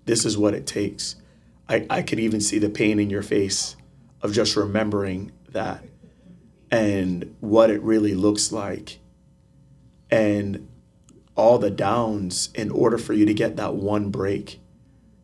this 0.06 0.26
is 0.26 0.38
what 0.38 0.54
it 0.54 0.66
takes. 0.66 1.16
I, 1.70 1.86
I 1.90 2.02
could 2.02 2.20
even 2.20 2.42
see 2.42 2.60
the 2.60 2.70
pain 2.70 3.00
in 3.00 3.10
your 3.10 3.22
face 3.22 3.76
of 4.22 4.34
just 4.34 4.56
remembering 4.56 5.32
that 5.52 5.84
and 6.72 7.36
what 7.40 7.70
it 7.70 7.82
really 7.82 8.14
looks 8.14 8.52
like 8.52 9.00
and 10.10 10.68
all 11.36 11.58
the 11.58 11.70
downs 11.70 12.50
in 12.56 12.72
order 12.72 12.98
for 12.98 13.14
you 13.14 13.26
to 13.26 13.34
get 13.34 13.56
that 13.58 13.76
one 13.76 14.10
break. 14.10 14.60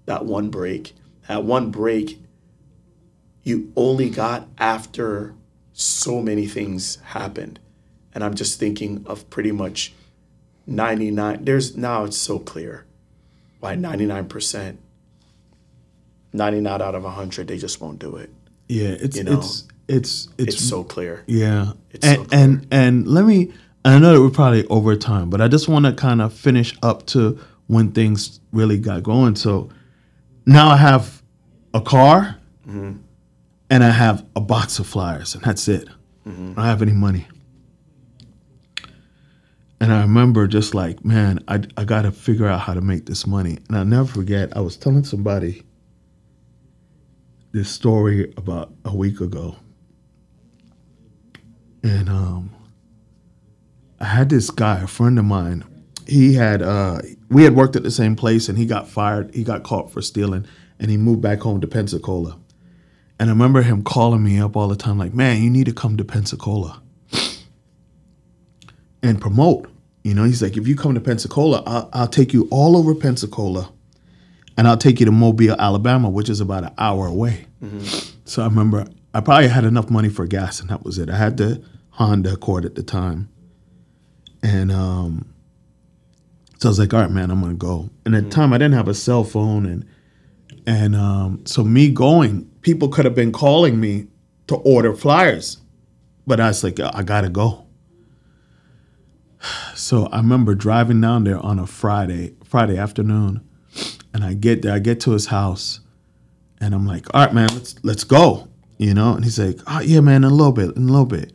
That 0.05 0.25
one 0.25 0.49
break. 0.49 0.93
That 1.27 1.43
one 1.43 1.71
break 1.71 2.19
you 3.43 3.71
only 3.75 4.09
got 4.09 4.47
after 4.57 5.35
so 5.73 6.21
many 6.21 6.47
things 6.47 6.97
happened. 7.03 7.59
And 8.13 8.23
I'm 8.23 8.33
just 8.33 8.59
thinking 8.59 9.03
of 9.05 9.29
pretty 9.29 9.51
much 9.51 9.93
99. 10.65 11.43
There's 11.43 11.75
now 11.75 12.05
it's 12.05 12.17
so 12.17 12.39
clear 12.39 12.85
why 13.59 13.75
99%, 13.75 14.77
99 16.31 16.81
out 16.81 16.95
of 16.95 17.03
100, 17.03 17.47
they 17.47 17.57
just 17.57 17.81
won't 17.81 17.99
do 17.99 18.15
it. 18.15 18.29
Yeah, 18.67 18.89
it's 18.89 19.17
You 19.17 19.23
know, 19.23 19.39
it's 19.39 19.67
it's 19.87 20.27
it's, 20.37 20.55
It's 20.55 20.63
so 20.63 20.83
clear. 20.83 21.23
yeah. 21.27 21.73
it's 21.91 22.05
and, 22.07 22.17
so 22.17 22.23
clear. 22.25 22.39
and 22.41 22.67
and 22.71 23.07
let 23.07 23.25
me. 23.25 23.51
I 23.85 23.99
know 23.99 24.13
that 24.13 24.21
we're 24.21 24.29
probably 24.29 24.65
over 24.67 24.95
time, 24.95 25.29
but 25.29 25.41
I 25.41 25.47
just 25.49 25.67
want 25.67 25.85
to 25.85 25.91
kind 25.93 26.21
of 26.21 26.33
finish 26.33 26.73
up 26.81 27.05
to 27.07 27.37
when 27.67 27.91
things 27.91 28.39
really 28.53 28.77
got 28.79 29.03
going. 29.03 29.35
So 29.35 29.69
now 30.45 30.69
I 30.69 30.77
have 30.77 31.21
a 31.73 31.81
car, 31.81 32.37
Mm-hmm. 32.67 32.93
and 33.69 33.83
I 33.83 33.89
have 33.89 34.25
a 34.37 34.39
box 34.41 34.79
of 34.79 34.87
flyers, 34.87 35.35
and 35.35 35.43
that's 35.43 35.67
it. 35.67 35.89
Mm-hmm. 36.25 36.51
I 36.51 36.55
don't 36.55 36.65
have 36.65 36.81
any 36.81 36.93
money. 36.93 37.27
And 39.81 39.91
I 39.91 40.01
remember 40.03 40.47
just 40.47 40.73
like, 40.73 41.03
man, 41.03 41.43
I, 41.49 41.61
I 41.75 41.83
got 41.83 42.03
to 42.03 42.11
figure 42.13 42.47
out 42.47 42.61
how 42.61 42.73
to 42.73 42.79
make 42.79 43.05
this 43.05 43.27
money. 43.27 43.57
And 43.67 43.77
I'll 43.77 43.83
never 43.83 44.07
forget, 44.07 44.55
I 44.55 44.61
was 44.61 44.77
telling 44.77 45.03
somebody 45.03 45.63
this 47.51 47.69
story 47.69 48.33
about 48.37 48.71
a 48.85 48.95
week 48.95 49.19
ago. 49.19 49.57
And 51.83 52.09
um, 52.09 52.55
I 53.99 54.05
had 54.05 54.29
this 54.29 54.49
guy, 54.49 54.79
a 54.79 54.87
friend 54.87 55.19
of 55.19 55.25
mine. 55.25 55.65
He 56.07 56.33
had, 56.33 56.61
uh, 56.61 56.99
we 57.29 57.43
had 57.43 57.55
worked 57.55 57.75
at 57.75 57.83
the 57.83 57.91
same 57.91 58.15
place 58.15 58.49
and 58.49 58.57
he 58.57 58.65
got 58.65 58.87
fired. 58.87 59.33
He 59.35 59.43
got 59.43 59.63
caught 59.63 59.91
for 59.91 60.01
stealing 60.01 60.45
and 60.79 60.89
he 60.89 60.97
moved 60.97 61.21
back 61.21 61.39
home 61.39 61.61
to 61.61 61.67
Pensacola. 61.67 62.39
And 63.19 63.29
I 63.29 63.33
remember 63.33 63.61
him 63.61 63.83
calling 63.83 64.23
me 64.23 64.39
up 64.39 64.55
all 64.57 64.67
the 64.67 64.75
time, 64.75 64.97
like, 64.97 65.13
man, 65.13 65.41
you 65.41 65.49
need 65.49 65.65
to 65.65 65.73
come 65.73 65.97
to 65.97 66.03
Pensacola 66.03 66.81
and 69.01 69.21
promote. 69.21 69.69
You 70.03 70.13
know, 70.13 70.23
he's 70.25 70.41
like, 70.41 70.57
if 70.57 70.67
you 70.67 70.75
come 70.75 70.93
to 70.95 70.99
Pensacola, 70.99 71.63
I'll, 71.65 71.89
I'll 71.93 72.07
take 72.07 72.33
you 72.33 72.47
all 72.51 72.75
over 72.75 72.93
Pensacola 72.95 73.71
and 74.57 74.67
I'll 74.67 74.77
take 74.77 74.99
you 74.99 75.05
to 75.05 75.11
Mobile, 75.11 75.55
Alabama, 75.57 76.09
which 76.09 76.29
is 76.29 76.41
about 76.41 76.63
an 76.65 76.73
hour 76.77 77.07
away. 77.07 77.45
So 78.25 78.41
I 78.41 78.45
remember 78.45 78.85
I 79.13 79.21
probably 79.21 79.47
had 79.47 79.63
enough 79.63 79.89
money 79.89 80.09
for 80.09 80.25
gas 80.27 80.59
and 80.59 80.69
that 80.69 80.83
was 80.83 80.97
it. 80.97 81.09
I 81.09 81.15
had 81.15 81.37
the 81.37 81.63
Honda 81.93 82.33
Accord 82.33 82.65
at 82.65 82.75
the 82.75 82.83
time. 82.83 83.29
And 84.41 84.71
um, 84.71 85.33
so 86.57 86.67
I 86.67 86.71
was 86.71 86.79
like, 86.79 86.93
all 86.93 87.01
right, 87.01 87.11
man, 87.11 87.29
I'm 87.29 87.39
gonna 87.39 87.53
go. 87.53 87.89
And 88.05 88.15
at 88.15 88.25
the 88.25 88.29
time 88.29 88.51
I 88.51 88.57
didn't 88.57 88.73
have 88.73 88.87
a 88.87 88.93
cell 88.93 89.23
phone 89.23 89.65
and 89.65 89.85
and 90.65 90.95
um, 90.95 91.45
so 91.45 91.63
me 91.63 91.89
going, 91.89 92.49
people 92.61 92.87
could 92.87 93.05
have 93.05 93.15
been 93.15 93.31
calling 93.31 93.79
me 93.79 94.07
to 94.47 94.55
order 94.55 94.93
flyers. 94.95 95.57
But 96.25 96.39
I 96.39 96.47
was 96.47 96.63
like, 96.63 96.79
I 96.79 97.03
gotta 97.03 97.29
go. 97.29 97.65
So 99.75 100.05
I 100.07 100.17
remember 100.17 100.55
driving 100.55 101.01
down 101.01 101.25
there 101.25 101.39
on 101.39 101.59
a 101.59 101.67
Friday, 101.67 102.35
Friday 102.45 102.77
afternoon, 102.77 103.41
and 104.13 104.23
I 104.23 104.35
get 104.35 104.61
there, 104.61 104.73
I 104.73 104.79
get 104.79 105.01
to 105.01 105.11
his 105.11 105.25
house, 105.25 105.81
and 106.61 106.73
I'm 106.73 106.87
like, 106.87 107.13
all 107.13 107.25
right, 107.25 107.33
man, 107.33 107.49
let's 107.53 107.75
let's 107.83 108.03
go. 108.05 108.47
You 108.77 108.93
know? 108.93 109.15
And 109.15 109.23
he's 109.25 109.39
like, 109.39 109.59
oh 109.67 109.81
yeah, 109.81 109.99
man, 109.99 110.23
in 110.23 110.31
a 110.31 110.33
little 110.33 110.53
bit, 110.53 110.75
in 110.77 110.83
a 110.83 110.91
little 110.91 111.05
bit. 111.05 111.33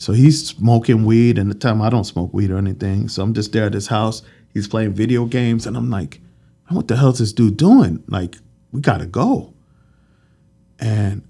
So 0.00 0.14
he's 0.14 0.48
smoking 0.48 1.04
weed, 1.04 1.36
and 1.36 1.50
the 1.50 1.54
time 1.54 1.82
I 1.82 1.90
don't 1.90 2.04
smoke 2.04 2.32
weed 2.32 2.50
or 2.50 2.56
anything. 2.56 3.08
So 3.08 3.22
I'm 3.22 3.34
just 3.34 3.52
there 3.52 3.66
at 3.66 3.74
his 3.74 3.88
house. 3.88 4.22
He's 4.54 4.66
playing 4.66 4.94
video 4.94 5.26
games, 5.26 5.66
and 5.66 5.76
I'm 5.76 5.90
like, 5.90 6.22
what 6.68 6.88
the 6.88 6.96
hell's 6.96 7.18
this 7.18 7.34
dude 7.34 7.58
doing? 7.58 8.02
Like, 8.08 8.38
we 8.72 8.80
gotta 8.80 9.04
go. 9.04 9.52
And 10.78 11.20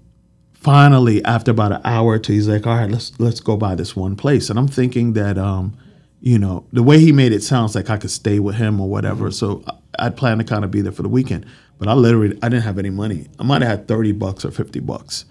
finally, 0.53 1.21
after 1.25 1.51
about 1.51 1.73
an 1.73 1.81
hour 1.83 2.13
or 2.13 2.19
two, 2.19 2.31
he's 2.31 2.47
like, 2.47 2.65
all 2.65 2.77
right, 2.77 2.89
let's 2.89 3.11
let's 3.19 3.41
go 3.41 3.57
by 3.57 3.75
this 3.75 3.93
one 3.93 4.15
place. 4.15 4.49
And 4.49 4.57
I'm 4.57 4.69
thinking 4.69 5.11
that 5.13 5.37
um, 5.37 5.77
you 6.21 6.39
know, 6.39 6.65
the 6.71 6.81
way 6.81 6.97
he 6.97 7.11
made 7.11 7.33
it 7.33 7.43
sounds 7.43 7.75
like 7.75 7.89
I 7.89 7.97
could 7.97 8.09
stay 8.11 8.39
with 8.39 8.55
him 8.55 8.79
or 8.79 8.87
whatever. 8.87 9.31
So 9.31 9.65
I'd 9.99 10.15
plan 10.15 10.37
to 10.37 10.45
kind 10.45 10.63
of 10.63 10.71
be 10.71 10.79
there 10.79 10.93
for 10.93 11.01
the 11.01 11.09
weekend. 11.09 11.45
But 11.77 11.89
I 11.89 11.93
literally 11.93 12.39
I 12.41 12.47
didn't 12.47 12.63
have 12.63 12.79
any 12.79 12.89
money. 12.89 13.27
I 13.37 13.43
might 13.43 13.63
have 13.63 13.79
had 13.79 13.87
30 13.89 14.13
bucks 14.13 14.45
or 14.45 14.51
50 14.51 14.79
bucks 14.79 15.25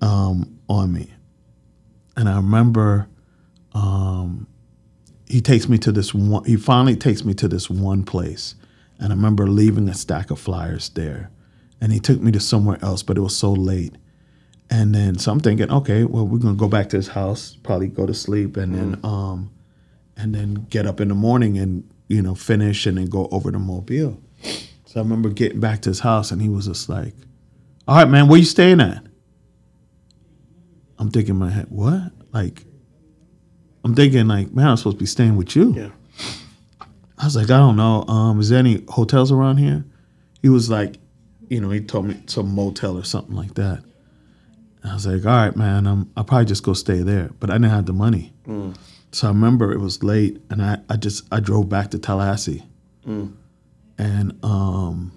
um, 0.00 0.58
on 0.66 0.94
me. 0.94 1.13
And 2.16 2.28
I 2.28 2.36
remember 2.36 3.08
um, 3.72 4.46
he 5.26 5.40
takes 5.40 5.68
me 5.68 5.78
to 5.78 5.92
this 5.92 6.14
one 6.14 6.44
he 6.44 6.56
finally 6.56 6.96
takes 6.96 7.24
me 7.24 7.34
to 7.34 7.48
this 7.48 7.68
one 7.68 8.04
place. 8.04 8.54
And 8.98 9.12
I 9.12 9.16
remember 9.16 9.48
leaving 9.48 9.88
a 9.88 9.94
stack 9.94 10.30
of 10.30 10.38
flyers 10.38 10.88
there. 10.90 11.30
And 11.80 11.92
he 11.92 11.98
took 11.98 12.20
me 12.20 12.30
to 12.32 12.40
somewhere 12.40 12.78
else, 12.82 13.02
but 13.02 13.18
it 13.18 13.20
was 13.20 13.36
so 13.36 13.52
late. 13.52 13.96
And 14.70 14.94
then 14.94 15.18
so 15.18 15.32
I'm 15.32 15.40
thinking, 15.40 15.70
okay, 15.70 16.04
well, 16.04 16.26
we're 16.26 16.38
gonna 16.38 16.54
go 16.54 16.68
back 16.68 16.88
to 16.90 16.96
his 16.96 17.08
house, 17.08 17.56
probably 17.62 17.88
go 17.88 18.06
to 18.06 18.14
sleep, 18.14 18.56
and 18.56 18.74
then 18.74 19.00
um, 19.04 19.50
and 20.16 20.34
then 20.34 20.66
get 20.70 20.86
up 20.86 21.00
in 21.00 21.08
the 21.08 21.14
morning 21.14 21.58
and 21.58 21.88
you 22.08 22.22
know 22.22 22.34
finish 22.34 22.86
and 22.86 22.98
then 22.98 23.06
go 23.06 23.28
over 23.30 23.50
to 23.50 23.58
Mobile. 23.58 24.20
So 24.86 25.00
I 25.00 25.02
remember 25.02 25.28
getting 25.28 25.60
back 25.60 25.82
to 25.82 25.90
his 25.90 26.00
house, 26.00 26.30
and 26.30 26.40
he 26.40 26.48
was 26.48 26.66
just 26.66 26.88
like, 26.88 27.14
"All 27.86 27.96
right, 27.96 28.08
man, 28.08 28.28
where 28.28 28.38
you 28.38 28.44
staying 28.44 28.80
at?" 28.80 29.04
I'm 30.98 31.10
thinking 31.10 31.34
in 31.34 31.38
my 31.38 31.50
head, 31.50 31.66
what? 31.68 32.12
Like, 32.32 32.64
I'm 33.84 33.94
thinking 33.94 34.26
like, 34.28 34.52
man, 34.52 34.68
I'm 34.68 34.76
supposed 34.76 34.96
to 34.96 35.00
be 35.02 35.06
staying 35.06 35.36
with 35.36 35.54
you. 35.56 35.72
Yeah. 35.72 35.90
I 37.18 37.24
was 37.24 37.36
like, 37.36 37.46
I 37.50 37.58
don't 37.58 37.76
know. 37.76 38.04
Um, 38.08 38.40
is 38.40 38.48
there 38.48 38.58
any 38.58 38.84
hotels 38.88 39.30
around 39.32 39.58
here? 39.58 39.84
He 40.42 40.48
was 40.48 40.68
like, 40.70 40.96
you 41.48 41.60
know, 41.60 41.70
he 41.70 41.80
told 41.80 42.06
me 42.06 42.20
some 42.26 42.54
motel 42.54 42.98
or 42.98 43.04
something 43.04 43.34
like 43.34 43.54
that. 43.54 43.82
And 44.82 44.90
I 44.90 44.94
was 44.94 45.06
like, 45.06 45.24
all 45.24 45.32
right, 45.32 45.56
man, 45.56 45.86
um, 45.86 46.10
I'll 46.16 46.24
probably 46.24 46.46
just 46.46 46.62
go 46.62 46.72
stay 46.74 47.00
there. 47.02 47.30
But 47.40 47.50
I 47.50 47.54
didn't 47.54 47.70
have 47.70 47.86
the 47.86 47.92
money. 47.92 48.32
So 49.12 49.28
I 49.28 49.30
remember 49.30 49.72
it 49.72 49.78
was 49.78 50.02
late 50.02 50.42
and 50.50 50.60
I, 50.60 50.78
I 50.90 50.96
just 50.96 51.22
I 51.32 51.38
drove 51.40 51.68
back 51.68 51.90
to 51.92 51.98
Tallahassee. 51.98 52.64
And 53.96 54.38
um 54.44 55.12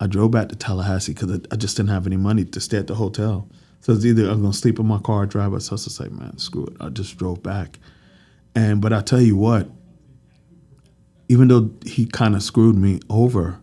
I 0.00 0.06
drove 0.06 0.32
back 0.32 0.48
to 0.48 0.56
Tallahassee 0.56 1.12
because 1.14 1.30
I, 1.32 1.38
I 1.52 1.56
just 1.56 1.76
didn't 1.76 1.90
have 1.90 2.06
any 2.06 2.16
money 2.16 2.44
to 2.44 2.60
stay 2.60 2.78
at 2.78 2.86
the 2.88 2.96
hotel. 2.96 3.48
So 3.80 3.92
it's 3.92 4.04
either 4.04 4.28
I'm 4.28 4.42
gonna 4.42 4.52
sleep 4.52 4.78
in 4.78 4.86
my 4.86 4.98
car 4.98 5.22
or 5.22 5.26
drive. 5.26 5.50
So 5.62 5.72
I 5.72 5.74
was 5.74 5.84
just 5.84 6.00
like, 6.00 6.10
man, 6.12 6.38
screw 6.38 6.66
it. 6.66 6.76
I 6.80 6.88
just 6.88 7.16
drove 7.16 7.42
back. 7.42 7.78
And 8.54 8.80
but 8.80 8.92
I 8.92 9.00
tell 9.00 9.20
you 9.20 9.36
what, 9.36 9.68
even 11.28 11.48
though 11.48 11.70
he 11.84 12.06
kind 12.06 12.34
of 12.34 12.42
screwed 12.42 12.76
me 12.76 13.00
over 13.08 13.60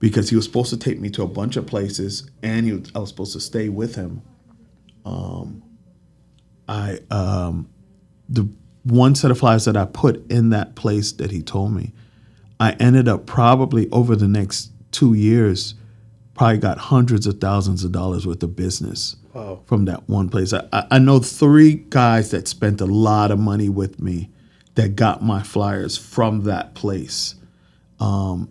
because 0.00 0.30
he 0.30 0.36
was 0.36 0.44
supposed 0.44 0.70
to 0.70 0.76
take 0.76 1.00
me 1.00 1.08
to 1.10 1.22
a 1.22 1.26
bunch 1.26 1.56
of 1.56 1.66
places 1.66 2.30
and 2.42 2.90
I 2.94 2.98
was 2.98 3.08
supposed 3.08 3.32
to 3.34 3.40
stay 3.40 3.68
with 3.68 3.94
him. 3.94 4.22
Um, 5.04 5.62
I 6.68 6.98
um, 7.10 7.68
the 8.28 8.48
one 8.82 9.14
set 9.14 9.30
of 9.30 9.38
flyers 9.38 9.64
that 9.64 9.76
I 9.76 9.86
put 9.86 10.30
in 10.30 10.50
that 10.50 10.74
place 10.74 11.12
that 11.12 11.30
he 11.30 11.42
told 11.42 11.72
me, 11.72 11.92
I 12.60 12.72
ended 12.72 13.08
up 13.08 13.26
probably 13.26 13.88
over 13.90 14.14
the 14.16 14.28
next 14.28 14.72
two 14.90 15.14
years, 15.14 15.74
probably 16.34 16.58
got 16.58 16.78
hundreds 16.78 17.26
of 17.26 17.40
thousands 17.40 17.84
of 17.84 17.92
dollars 17.92 18.26
worth 18.26 18.42
of 18.42 18.56
business 18.56 19.16
Wow. 19.34 19.60
from 19.66 19.86
that 19.86 20.08
one 20.08 20.28
place. 20.28 20.52
I, 20.52 20.86
I 20.90 20.98
know 20.98 21.18
three 21.18 21.74
guys 21.74 22.30
that 22.30 22.46
spent 22.46 22.80
a 22.80 22.86
lot 22.86 23.30
of 23.30 23.38
money 23.38 23.68
with 23.68 24.00
me 24.00 24.30
that 24.76 24.96
got 24.96 25.22
my 25.22 25.42
flyers 25.42 25.96
from 25.96 26.44
that 26.44 26.74
place. 26.74 27.34
Um, 28.00 28.48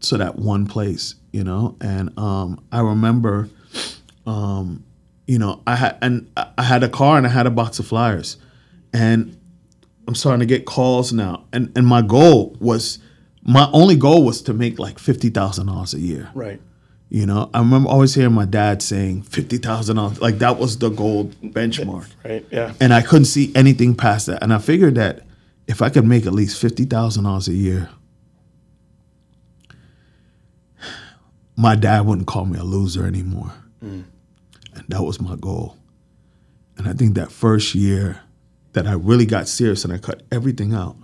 so 0.00 0.16
that 0.16 0.36
one 0.36 0.66
place, 0.66 1.16
you 1.32 1.44
know, 1.44 1.76
and 1.80 2.16
um, 2.18 2.60
I 2.72 2.80
remember, 2.80 3.48
um, 4.26 4.84
you 5.26 5.38
know, 5.38 5.62
I 5.66 5.76
had 5.76 5.98
and 6.00 6.30
I 6.36 6.48
I 6.58 6.62
had 6.62 6.82
a 6.82 6.88
car 6.88 7.18
and 7.18 7.26
I 7.26 7.30
had 7.30 7.46
a 7.46 7.50
box 7.50 7.78
of 7.78 7.86
flyers, 7.86 8.36
and 8.92 9.36
I'm 10.08 10.14
starting 10.14 10.40
to 10.40 10.46
get 10.46 10.64
calls 10.64 11.12
now, 11.12 11.44
and 11.52 11.70
and 11.76 11.86
my 11.86 12.02
goal 12.02 12.56
was, 12.60 12.98
my 13.42 13.68
only 13.72 13.96
goal 13.96 14.24
was 14.24 14.42
to 14.42 14.54
make 14.54 14.78
like 14.78 14.98
fifty 14.98 15.28
thousand 15.28 15.66
dollars 15.66 15.94
a 15.94 16.00
year. 16.00 16.30
Right. 16.34 16.60
You 17.12 17.26
know, 17.26 17.50
I 17.52 17.58
remember 17.58 17.88
always 17.88 18.14
hearing 18.14 18.34
my 18.34 18.44
dad 18.44 18.82
saying 18.82 19.22
fifty 19.22 19.58
thousand 19.58 19.96
dollars, 19.96 20.20
like 20.20 20.38
that 20.38 20.58
was 20.58 20.78
the 20.78 20.90
gold 20.90 21.34
benchmark, 21.42 22.08
Right. 22.24 22.46
Yeah. 22.52 22.72
and 22.80 22.94
I 22.94 23.02
couldn't 23.02 23.24
see 23.24 23.50
anything 23.56 23.96
past 23.96 24.26
that. 24.26 24.42
And 24.44 24.54
I 24.54 24.58
figured 24.58 24.94
that 24.94 25.26
if 25.66 25.82
I 25.82 25.88
could 25.90 26.06
make 26.06 26.24
at 26.26 26.32
least 26.32 26.60
fifty 26.60 26.84
thousand 26.84 27.24
dollars 27.24 27.48
a 27.48 27.52
year, 27.52 27.88
my 31.56 31.74
dad 31.74 32.06
wouldn't 32.06 32.28
call 32.28 32.46
me 32.46 32.58
a 32.58 32.62
loser 32.64 33.04
anymore, 33.06 33.52
mm. 33.84 34.04
and 34.74 34.84
that 34.88 35.02
was 35.02 35.20
my 35.20 35.34
goal. 35.34 35.76
And 36.78 36.88
I 36.88 36.92
think 36.92 37.14
that 37.16 37.32
first 37.32 37.74
year 37.74 38.20
that 38.72 38.86
I 38.86 38.92
really 38.92 39.26
got 39.26 39.48
serious 39.48 39.84
and 39.84 39.92
I 39.92 39.98
cut 39.98 40.22
everything 40.30 40.72
out, 40.72 40.96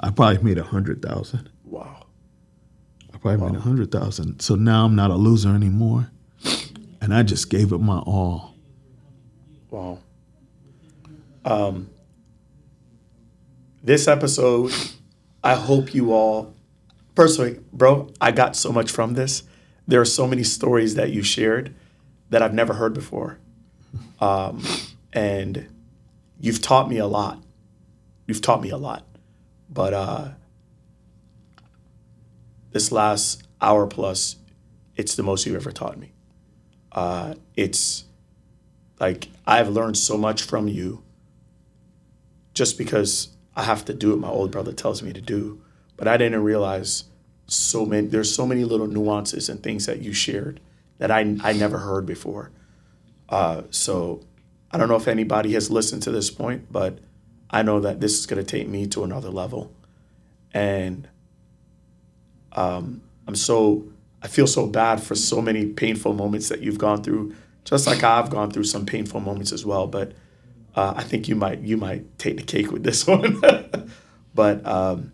I 0.00 0.10
probably 0.10 0.42
made 0.42 0.58
a 0.58 0.64
hundred 0.64 1.02
thousand. 1.02 1.48
Wow. 1.64 2.01
Probably 3.22 3.52
made 3.52 3.56
a 3.56 3.60
hundred 3.60 3.92
thousand. 3.92 4.40
So 4.40 4.56
now 4.56 4.84
I'm 4.84 4.96
not 4.96 5.10
a 5.10 5.14
loser 5.14 5.54
anymore, 5.54 6.10
and 7.00 7.14
I 7.14 7.22
just 7.22 7.48
gave 7.48 7.72
it 7.72 7.78
my 7.78 7.98
all. 7.98 8.54
Wow. 9.70 10.00
Um, 11.44 11.88
this 13.82 14.08
episode, 14.08 14.72
I 15.42 15.54
hope 15.54 15.94
you 15.94 16.12
all, 16.12 16.54
personally, 17.14 17.60
bro, 17.72 18.10
I 18.20 18.32
got 18.32 18.56
so 18.56 18.72
much 18.72 18.90
from 18.90 19.14
this. 19.14 19.44
There 19.86 20.00
are 20.00 20.04
so 20.04 20.26
many 20.26 20.42
stories 20.42 20.96
that 20.96 21.10
you 21.10 21.22
shared 21.22 21.74
that 22.30 22.42
I've 22.42 22.54
never 22.54 22.74
heard 22.74 22.92
before. 22.92 23.38
Um, 24.20 24.62
and 25.12 25.68
you've 26.40 26.60
taught 26.60 26.88
me 26.88 26.98
a 26.98 27.06
lot. 27.06 27.42
You've 28.26 28.40
taught 28.40 28.62
me 28.62 28.70
a 28.70 28.76
lot. 28.76 29.06
But 29.68 29.94
uh, 29.94 30.28
this 32.72 32.92
last 32.92 33.42
hour 33.60 33.86
plus, 33.86 34.36
it's 34.96 35.14
the 35.14 35.22
most 35.22 35.46
you've 35.46 35.56
ever 35.56 35.72
taught 35.72 35.98
me. 35.98 36.12
Uh, 36.90 37.34
it's 37.56 38.04
like 39.00 39.28
I've 39.46 39.68
learned 39.68 39.96
so 39.96 40.16
much 40.18 40.42
from 40.42 40.68
you 40.68 41.02
just 42.54 42.76
because 42.76 43.28
I 43.56 43.62
have 43.64 43.84
to 43.86 43.94
do 43.94 44.10
what 44.10 44.18
my 44.18 44.28
old 44.28 44.50
brother 44.50 44.72
tells 44.72 45.02
me 45.02 45.12
to 45.12 45.20
do. 45.20 45.62
But 45.96 46.08
I 46.08 46.16
didn't 46.16 46.42
realize 46.42 47.04
so 47.46 47.84
many 47.84 48.06
there's 48.06 48.34
so 48.34 48.46
many 48.46 48.64
little 48.64 48.86
nuances 48.86 49.48
and 49.48 49.62
things 49.62 49.86
that 49.86 50.00
you 50.00 50.12
shared 50.12 50.60
that 50.98 51.10
I, 51.10 51.36
I 51.42 51.52
never 51.52 51.78
heard 51.78 52.06
before. 52.06 52.50
Uh, 53.28 53.62
so 53.70 54.22
I 54.70 54.78
don't 54.78 54.88
know 54.88 54.96
if 54.96 55.08
anybody 55.08 55.52
has 55.54 55.70
listened 55.70 56.02
to 56.02 56.10
this 56.10 56.30
point, 56.30 56.72
but 56.72 56.98
I 57.50 57.62
know 57.62 57.80
that 57.80 58.00
this 58.00 58.18
is 58.18 58.26
going 58.26 58.42
to 58.42 58.48
take 58.48 58.68
me 58.68 58.86
to 58.88 59.04
another 59.04 59.30
level. 59.30 59.74
And 60.54 61.08
um, 62.56 63.02
I'm 63.26 63.34
so, 63.34 63.84
I 64.22 64.28
feel 64.28 64.46
so 64.46 64.66
bad 64.66 65.02
for 65.02 65.14
so 65.14 65.40
many 65.40 65.66
painful 65.66 66.12
moments 66.14 66.48
that 66.48 66.60
you've 66.60 66.78
gone 66.78 67.02
through, 67.02 67.34
just 67.64 67.86
like 67.86 68.02
I've 68.02 68.30
gone 68.30 68.50
through 68.50 68.64
some 68.64 68.86
painful 68.86 69.20
moments 69.20 69.52
as 69.52 69.64
well. 69.64 69.86
But 69.86 70.12
uh, 70.74 70.94
I 70.96 71.02
think 71.02 71.28
you 71.28 71.36
might, 71.36 71.60
you 71.60 71.76
might 71.76 72.18
take 72.18 72.36
the 72.36 72.42
cake 72.42 72.70
with 72.70 72.82
this 72.82 73.06
one. 73.06 73.40
but 74.34 74.66
um, 74.66 75.12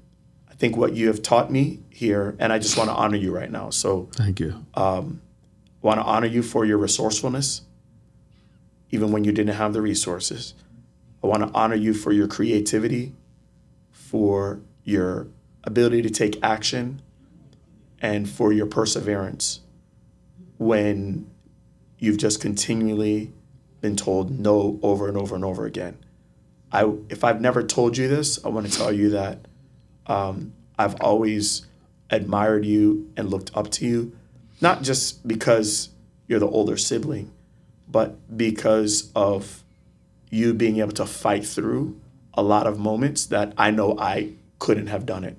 I 0.51 0.55
think 0.55 0.77
what 0.77 0.95
you 0.95 1.09
have 1.09 1.23
taught 1.23 1.51
me 1.51 1.81
here, 1.91 2.37
and 2.39 2.53
I 2.53 2.59
just 2.59 2.77
want 2.77 2.91
to 2.91 2.95
honor 2.95 3.17
you 3.17 3.35
right 3.35 3.51
now. 3.51 3.71
So 3.71 4.09
Thank 4.13 4.41
you. 4.41 4.65
want 5.83 6.01
to 6.01 6.05
honor 6.05 6.27
you 6.27 6.43
for 6.43 6.65
your 6.65 6.79
resourcefulness, 6.79 7.63
even 8.91 9.13
when 9.13 9.25
you 9.25 9.33
didn't 9.33 9.55
have 9.55 9.73
the 9.73 9.83
resources. 9.83 10.55
I 11.23 11.27
want 11.27 11.47
to 11.47 11.53
honor 11.55 11.75
you 11.75 11.95
for 11.95 12.13
your 12.13 12.29
creativity, 12.29 13.15
for 13.91 14.61
your 14.85 15.29
ability 15.65 16.03
to 16.03 16.11
take 16.11 16.39
action, 16.43 17.03
and 18.01 18.29
for 18.29 18.53
your 18.53 18.67
perseverance 18.67 19.61
when 20.59 21.31
you've 21.99 22.19
just 22.19 22.41
continually 22.41 23.33
been 23.81 23.97
told 23.97 24.39
no 24.39 24.79
over 24.83 25.09
and 25.09 25.17
over 25.17 25.35
and 25.35 25.45
over 25.45 25.67
again. 25.67 25.97
I, 26.71 26.93
if 27.09 27.25
I've 27.25 27.41
never 27.41 27.63
told 27.63 27.97
you 27.97 28.09
this, 28.09 28.45
I 28.45 28.49
want 28.49 28.71
to 28.71 28.77
tell 28.77 28.93
you 28.93 29.11
that 29.11 29.47
um, 30.07 30.53
I've 30.79 31.01
always 31.01 31.67
admired 32.11 32.65
you 32.65 33.11
and 33.17 33.31
looked 33.31 33.51
up 33.57 33.71
to 33.71 33.87
you, 33.87 34.17
not 34.61 34.83
just 34.83 35.27
because 35.27 35.91
you're 36.27 36.41
the 36.41 36.49
older 36.49 36.77
sibling, 36.77 37.33
but 37.89 38.37
because 38.37 39.11
of 39.15 39.63
you 40.31 40.53
being 40.53 40.79
able 40.79 40.93
to 40.93 41.07
fight 41.07 41.47
through 41.47 41.99
a 42.35 42.43
lot 42.43 42.67
of 42.67 42.79
moments 42.79 43.27
that 43.27 43.53
I 43.57 43.71
know 43.71 43.99
I 43.99 44.33
couldn't 44.59 44.89
have 44.89 45.07
done 45.07 45.25
it, 45.25 45.37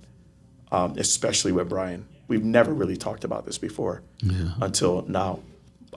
um, 0.72 0.96
especially 0.98 1.52
with 1.52 1.70
Brian. 1.70 2.06
We've 2.30 2.44
never 2.44 2.74
really 2.74 2.96
talked 2.96 3.26
about 3.26 3.46
this 3.46 3.58
before 3.58 4.02
until 4.62 5.04
now. 5.08 5.40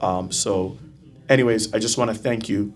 Um, 0.01 0.31
so, 0.31 0.77
anyways, 1.29 1.73
I 1.73 1.79
just 1.79 1.97
want 1.97 2.09
to 2.11 2.15
thank 2.17 2.49
you. 2.49 2.73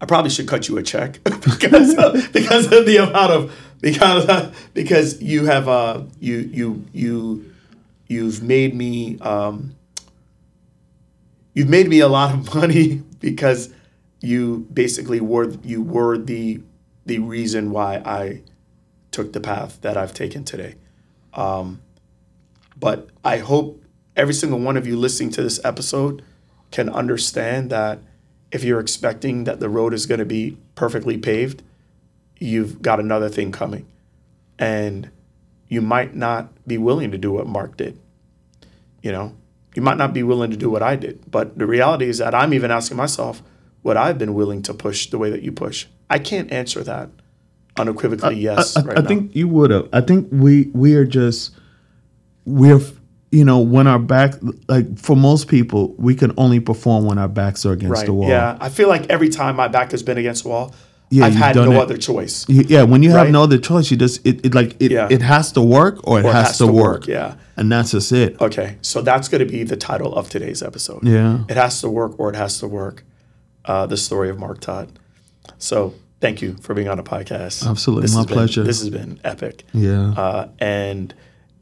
I 0.00 0.06
probably 0.06 0.30
should 0.30 0.46
cut 0.46 0.68
you 0.68 0.76
a 0.76 0.82
check 0.82 1.20
because 1.24 1.94
of, 1.94 2.32
because 2.32 2.70
of 2.70 2.84
the 2.86 2.98
amount 2.98 3.32
of 3.32 3.56
because 3.80 4.52
because 4.74 5.20
you 5.22 5.46
have 5.46 5.68
uh 5.68 6.02
you 6.20 6.36
you 6.38 6.84
you 6.92 7.54
you've 8.06 8.42
made 8.42 8.74
me 8.74 9.18
um, 9.20 9.74
you've 11.54 11.68
made 11.68 11.88
me 11.88 12.00
a 12.00 12.08
lot 12.08 12.34
of 12.34 12.54
money 12.54 13.02
because 13.20 13.72
you 14.20 14.66
basically 14.72 15.20
were 15.20 15.50
you 15.62 15.82
were 15.82 16.18
the 16.18 16.60
the 17.06 17.18
reason 17.18 17.70
why 17.70 17.96
I 18.04 18.42
took 19.10 19.32
the 19.32 19.40
path 19.40 19.80
that 19.82 19.96
I've 19.96 20.14
taken 20.14 20.44
today. 20.44 20.74
Um, 21.34 21.80
but 22.76 23.08
I 23.24 23.38
hope 23.38 23.82
every 24.16 24.34
single 24.34 24.58
one 24.58 24.76
of 24.76 24.86
you 24.86 24.96
listening 24.96 25.30
to 25.30 25.42
this 25.42 25.60
episode 25.64 26.22
can 26.70 26.88
understand 26.88 27.70
that 27.70 28.00
if 28.50 28.64
you're 28.64 28.80
expecting 28.80 29.44
that 29.44 29.60
the 29.60 29.68
road 29.68 29.94
is 29.94 30.06
going 30.06 30.18
to 30.18 30.24
be 30.24 30.56
perfectly 30.74 31.18
paved, 31.18 31.62
you've 32.38 32.82
got 32.82 33.00
another 33.00 33.28
thing 33.28 33.52
coming. 33.52 33.86
And 34.58 35.10
you 35.68 35.80
might 35.80 36.14
not 36.14 36.52
be 36.66 36.78
willing 36.78 37.10
to 37.10 37.18
do 37.18 37.32
what 37.32 37.46
Mark 37.46 37.76
did. 37.76 37.98
You 39.02 39.12
know, 39.12 39.36
you 39.74 39.82
might 39.82 39.96
not 39.96 40.12
be 40.12 40.22
willing 40.22 40.50
to 40.50 40.56
do 40.56 40.70
what 40.70 40.82
I 40.82 40.96
did. 40.96 41.30
But 41.30 41.58
the 41.58 41.66
reality 41.66 42.08
is 42.08 42.18
that 42.18 42.34
I'm 42.34 42.54
even 42.54 42.70
asking 42.70 42.96
myself 42.96 43.42
what 43.82 43.96
I've 43.96 44.18
been 44.18 44.34
willing 44.34 44.62
to 44.62 44.74
push 44.74 45.10
the 45.10 45.18
way 45.18 45.30
that 45.30 45.42
you 45.42 45.52
push. 45.52 45.86
I 46.08 46.18
can't 46.18 46.50
answer 46.52 46.82
that 46.84 47.10
unequivocally 47.76 48.36
yes 48.36 48.76
I, 48.76 48.82
right 48.82 48.98
I 48.98 49.02
think 49.02 49.34
you 49.34 49.48
would 49.48 49.70
have. 49.70 49.88
I 49.92 50.00
think 50.00 50.28
we 50.30 50.70
we 50.74 50.94
are 50.94 51.04
just 51.04 51.50
we're 52.44 52.80
you 53.30 53.44
know 53.44 53.58
when 53.58 53.86
our 53.86 53.98
back 53.98 54.34
like 54.68 54.98
for 54.98 55.16
most 55.16 55.48
people 55.48 55.94
we 55.98 56.14
can 56.14 56.32
only 56.36 56.60
perform 56.60 57.04
when 57.04 57.18
our 57.18 57.28
backs 57.28 57.66
are 57.66 57.72
against 57.72 57.92
right. 57.98 58.06
the 58.06 58.12
wall. 58.14 58.28
Yeah. 58.28 58.56
I 58.60 58.68
feel 58.68 58.88
like 58.88 59.08
every 59.10 59.28
time 59.28 59.56
my 59.56 59.68
back 59.68 59.90
has 59.90 60.02
been 60.02 60.18
against 60.18 60.44
the 60.44 60.50
wall, 60.50 60.74
Yeah, 61.10 61.26
I've 61.26 61.34
had 61.34 61.56
no 61.56 61.72
it. 61.72 61.78
other 61.78 61.96
choice. 61.96 62.46
Yeah, 62.48 62.82
when 62.84 63.02
you 63.02 63.10
have 63.10 63.22
Right? 63.26 63.30
no 63.32 63.42
other 63.42 63.58
choice, 63.58 63.90
you 63.90 63.96
just 63.96 64.24
it, 64.26 64.44
it 64.46 64.54
like 64.54 64.76
it, 64.80 64.90
Yeah. 64.92 65.08
it 65.10 65.22
has 65.22 65.50
to 65.52 65.62
work 65.62 65.98
or 66.06 66.20
it, 66.20 66.24
Or 66.24 66.30
it 66.30 66.34
has, 66.34 66.58
to, 66.58 66.66
work. 66.66 67.06
Yeah. 67.08 67.34
and 67.56 67.70
that's 67.72 67.90
just 67.92 68.12
it. 68.12 68.40
Okay. 68.40 68.76
So 68.82 69.02
that's 69.02 69.28
going 69.28 69.44
to 69.46 69.50
be 69.50 69.64
the 69.64 69.76
title 69.76 70.14
of 70.14 70.28
today's 70.28 70.62
episode. 70.62 71.00
Yeah. 71.02 71.44
It 71.48 71.56
has 71.56 71.80
to 71.80 71.88
work 71.90 72.12
or 72.18 72.30
it 72.30 72.36
has 72.36 72.58
to 72.60 72.68
work. 72.68 73.04
Uh, 73.64 73.86
the 73.86 73.96
story 73.96 74.28
of 74.30 74.38
Mark 74.38 74.60
Todd. 74.60 74.88
So 75.58 75.94
thank 76.20 76.40
you 76.42 76.54
for 76.60 76.74
being 76.74 76.88
on 76.88 76.98
the 76.98 77.02
podcast. 77.02 77.66
Absolutely. 77.66 78.02
This 78.02 78.12
My 78.14 78.18
has 78.20 78.26
been- 78.26 78.34
pleasure. 78.36 78.62
this 78.62 78.80
has 78.80 78.90
been 78.90 79.18
epic. 79.24 79.64
Yeah. 79.72 80.10
Uh, 80.10 80.48
and 80.58 81.14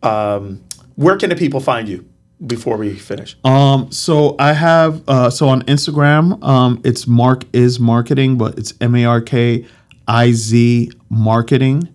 um, 0.02 0.60
where 0.96 1.16
can 1.16 1.30
the 1.30 1.36
people 1.36 1.60
find 1.60 1.88
you 1.88 2.04
before 2.46 2.76
we 2.76 2.94
finish? 2.94 3.36
Um, 3.44 3.90
so 3.92 4.36
I 4.38 4.52
have 4.52 5.02
uh, 5.08 5.30
so 5.30 5.48
on 5.48 5.62
Instagram, 5.62 6.42
um, 6.44 6.80
it's 6.84 7.06
Mark 7.06 7.44
is 7.52 7.80
marketing, 7.80 8.38
but 8.38 8.58
it's 8.58 8.74
M 8.80 8.94
A 8.96 9.04
R 9.04 9.20
K 9.20 9.66
I 10.08 10.32
Z 10.32 10.90
marketing 11.08 11.88